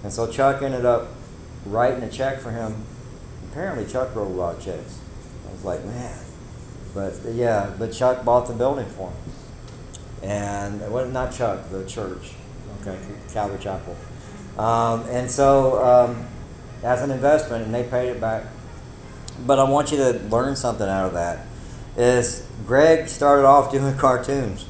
And 0.03 0.13
so 0.13 0.27
Chuck 0.31 0.63
ended 0.63 0.87
up 0.87 1.09
writing 1.67 2.03
a 2.03 2.09
check 2.09 2.39
for 2.39 2.51
him. 2.51 2.85
Apparently, 3.51 3.85
Chuck 3.85 4.15
wrote 4.15 4.29
a 4.29 4.31
lot 4.31 4.57
of 4.57 4.65
checks. 4.65 4.99
I 5.49 5.53
was 5.53 5.65
like, 5.65 5.85
man. 5.85 6.19
But 6.95 7.15
yeah, 7.33 7.75
but 7.79 7.93
Chuck 7.93 8.25
bought 8.25 8.47
the 8.47 8.55
building 8.55 8.87
for 8.87 9.11
him. 9.11 9.17
And 10.23 10.93
well, 10.93 11.07
not 11.09 11.33
Chuck, 11.33 11.69
the 11.71 11.85
church, 11.87 12.33
okay, 12.81 12.99
Calvary 13.33 13.59
Chapel. 13.59 13.97
Um, 14.61 15.07
and 15.09 15.31
so, 15.31 15.83
um, 15.83 16.27
as 16.83 17.01
an 17.01 17.11
investment, 17.11 17.65
and 17.65 17.75
they 17.75 17.83
paid 17.83 18.11
it 18.11 18.21
back. 18.21 18.45
But 19.47 19.59
I 19.59 19.65
want 19.65 19.91
you 19.91 19.97
to 19.97 20.19
learn 20.29 20.55
something 20.55 20.87
out 20.87 21.07
of 21.07 21.15
that. 21.15 21.47
Is 21.97 22.47
Greg 22.67 23.09
started 23.09 23.47
off 23.47 23.73
doing 23.73 23.95
cartoons, 23.99 24.67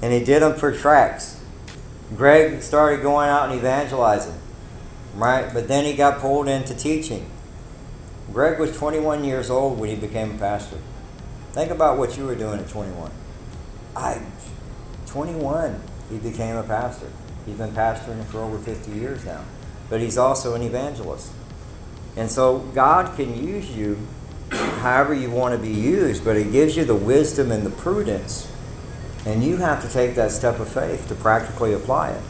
and 0.00 0.10
he 0.10 0.24
did 0.24 0.40
them 0.40 0.54
for 0.54 0.72
tracks. 0.72 1.38
Greg 2.16 2.62
started 2.62 3.02
going 3.02 3.28
out 3.28 3.50
and 3.50 3.58
evangelizing, 3.58 4.40
right? 5.14 5.52
But 5.52 5.68
then 5.68 5.84
he 5.84 5.92
got 5.92 6.20
pulled 6.20 6.48
into 6.48 6.74
teaching. 6.74 7.30
Greg 8.32 8.58
was 8.58 8.74
21 8.74 9.24
years 9.24 9.50
old 9.50 9.78
when 9.78 9.90
he 9.90 9.96
became 9.96 10.36
a 10.36 10.38
pastor. 10.38 10.78
Think 11.52 11.70
about 11.70 11.98
what 11.98 12.16
you 12.16 12.24
were 12.24 12.34
doing 12.34 12.58
at 12.58 12.70
21. 12.70 13.10
I 13.94 14.22
21, 15.08 15.82
he 16.08 16.16
became 16.16 16.56
a 16.56 16.62
pastor. 16.62 17.10
He's 17.46 17.56
been 17.56 17.72
pastoring 17.72 18.24
for 18.26 18.38
over 18.38 18.58
50 18.58 18.92
years 18.92 19.24
now. 19.24 19.44
But 19.88 20.00
he's 20.00 20.18
also 20.18 20.54
an 20.54 20.62
evangelist. 20.62 21.32
And 22.16 22.30
so 22.30 22.58
God 22.74 23.16
can 23.16 23.36
use 23.36 23.70
you 23.70 23.98
however 24.50 25.14
you 25.14 25.30
want 25.30 25.54
to 25.54 25.58
be 25.58 25.72
used, 25.72 26.24
but 26.24 26.36
He 26.36 26.44
gives 26.44 26.76
you 26.76 26.84
the 26.84 26.94
wisdom 26.94 27.52
and 27.52 27.64
the 27.64 27.70
prudence. 27.70 28.50
And 29.26 29.44
you 29.44 29.58
have 29.58 29.82
to 29.82 29.88
take 29.88 30.14
that 30.14 30.30
step 30.30 30.58
of 30.60 30.68
faith 30.68 31.08
to 31.08 31.14
practically 31.14 31.72
apply 31.72 32.10
it. 32.12 32.22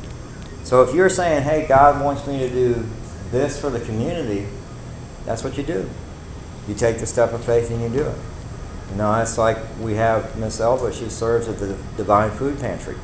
So 0.64 0.82
if 0.82 0.94
you're 0.94 1.08
saying, 1.08 1.44
hey, 1.44 1.66
God 1.66 2.04
wants 2.04 2.26
me 2.26 2.38
to 2.40 2.48
do 2.48 2.86
this 3.30 3.60
for 3.60 3.70
the 3.70 3.80
community, 3.80 4.46
that's 5.24 5.44
what 5.44 5.56
you 5.56 5.62
do. 5.62 5.88
You 6.68 6.74
take 6.74 6.98
the 6.98 7.06
step 7.06 7.32
of 7.32 7.44
faith 7.44 7.70
and 7.70 7.80
you 7.80 7.88
do 7.88 8.06
it. 8.06 8.18
You 8.90 8.96
know, 8.96 9.14
it's 9.20 9.38
like 9.38 9.56
we 9.80 9.94
have 9.94 10.36
Miss 10.36 10.60
Elba, 10.60 10.92
she 10.92 11.08
serves 11.08 11.48
at 11.48 11.58
the 11.58 11.78
Devine 11.96 12.30
Food 12.32 12.58
Pantry. 12.58 12.96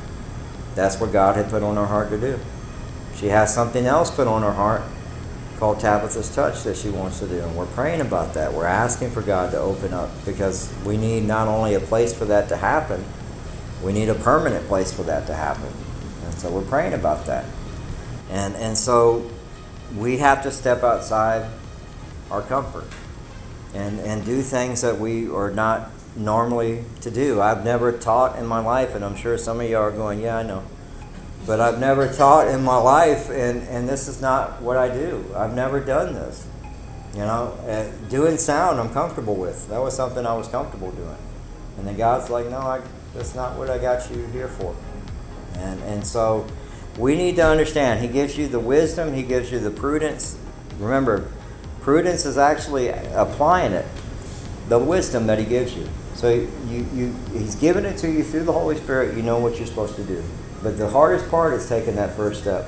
That's 0.77 0.99
what 0.99 1.11
God 1.11 1.35
had 1.35 1.49
put 1.49 1.63
on 1.63 1.75
her 1.75 1.87
heart 1.87 2.11
to 2.11 2.19
do. 2.19 2.39
She 3.15 3.27
has 3.29 3.51
something 3.51 3.87
else 3.87 4.11
put 4.11 4.27
on 4.27 4.43
her 4.43 4.53
heart 4.53 4.83
called 5.57 5.79
Tabitha's 5.79 6.33
Touch 6.33 6.61
that 6.65 6.77
she 6.77 6.89
wants 6.89 7.17
to 7.19 7.27
do. 7.27 7.39
And 7.39 7.57
we're 7.57 7.65
praying 7.65 7.99
about 7.99 8.35
that. 8.35 8.53
We're 8.53 8.67
asking 8.67 9.09
for 9.09 9.23
God 9.23 9.49
to 9.51 9.57
open 9.57 9.91
up 9.91 10.11
because 10.23 10.71
we 10.85 10.95
need 10.95 11.23
not 11.23 11.47
only 11.47 11.73
a 11.73 11.79
place 11.79 12.13
for 12.13 12.25
that 12.25 12.47
to 12.49 12.57
happen, 12.57 13.03
we 13.83 13.91
need 13.91 14.07
a 14.07 14.13
permanent 14.13 14.67
place 14.67 14.93
for 14.93 15.01
that 15.01 15.25
to 15.25 15.33
happen. 15.33 15.73
And 16.25 16.33
so 16.35 16.51
we're 16.51 16.61
praying 16.61 16.93
about 16.93 17.25
that. 17.25 17.45
And, 18.29 18.55
and 18.55 18.77
so 18.77 19.27
we 19.97 20.17
have 20.17 20.43
to 20.43 20.51
step 20.51 20.83
outside 20.83 21.49
our 22.29 22.43
comfort 22.43 22.85
and, 23.73 23.99
and 24.01 24.23
do 24.23 24.43
things 24.43 24.81
that 24.81 24.99
we 24.99 25.27
are 25.27 25.49
not 25.49 25.89
normally 26.17 26.83
to 27.01 27.11
do. 27.11 27.41
I've 27.41 27.63
never 27.63 27.91
taught 27.91 28.37
in 28.37 28.45
my 28.45 28.59
life, 28.59 28.95
and 28.95 29.05
I'm 29.05 29.15
sure 29.15 29.37
some 29.37 29.61
of 29.61 29.69
you 29.69 29.77
are 29.77 29.91
going, 29.91 30.19
Yeah, 30.19 30.37
I 30.37 30.43
know. 30.43 30.63
But 31.45 31.61
I've 31.61 31.79
never 31.79 32.11
taught 32.11 32.49
in 32.49 32.63
my 32.63 32.77
life, 32.77 33.29
and, 33.29 33.63
and 33.69 33.87
this 33.87 34.07
is 34.07 34.21
not 34.21 34.61
what 34.61 34.75
I 34.75 34.89
do. 34.89 35.23
I've 35.35 35.53
never 35.53 35.79
done 35.79 36.13
this. 36.13 36.45
You 37.13 37.21
know, 37.21 37.57
uh, 37.67 37.89
doing 38.09 38.37
sound 38.37 38.79
I'm 38.79 38.91
comfortable 38.91 39.35
with. 39.35 39.69
That 39.69 39.81
was 39.81 39.95
something 39.95 40.25
I 40.25 40.33
was 40.33 40.47
comfortable 40.47 40.91
doing. 40.91 41.15
And 41.77 41.87
then 41.87 41.95
God's 41.95 42.29
like, 42.29 42.47
No, 42.49 42.59
I, 42.59 42.81
that's 43.13 43.33
not 43.33 43.57
what 43.57 43.69
I 43.69 43.77
got 43.77 44.09
you 44.11 44.25
here 44.27 44.47
for. 44.47 44.75
And, 45.55 45.81
and 45.83 46.05
so 46.05 46.45
we 46.97 47.15
need 47.15 47.35
to 47.37 47.45
understand 47.45 48.01
He 48.01 48.07
gives 48.07 48.37
you 48.37 48.47
the 48.47 48.59
wisdom, 48.59 49.13
He 49.13 49.23
gives 49.23 49.51
you 49.51 49.59
the 49.59 49.71
prudence. 49.71 50.37
Remember, 50.79 51.31
prudence 51.81 52.25
is 52.25 52.37
actually 52.37 52.89
applying 52.89 53.71
it, 53.71 53.85
the 54.67 54.79
wisdom 54.79 55.27
that 55.27 55.39
He 55.39 55.45
gives 55.45 55.75
you. 55.75 55.87
So 56.17 56.31
you, 56.31 56.87
you, 56.95 57.15
He's 57.31 57.53
given 57.53 57.85
it 57.85 57.99
to 57.99 58.11
you 58.11 58.23
through 58.23 58.45
the 58.45 58.51
Holy 58.51 58.75
Spirit. 58.75 59.15
You 59.15 59.21
know 59.21 59.37
what 59.37 59.57
you're 59.57 59.67
supposed 59.67 59.95
to 59.97 60.03
do. 60.03 60.23
But 60.63 60.79
the 60.79 60.89
hardest 60.89 61.29
part 61.29 61.53
is 61.53 61.69
taking 61.69 61.93
that 61.95 62.15
first 62.15 62.41
step. 62.41 62.67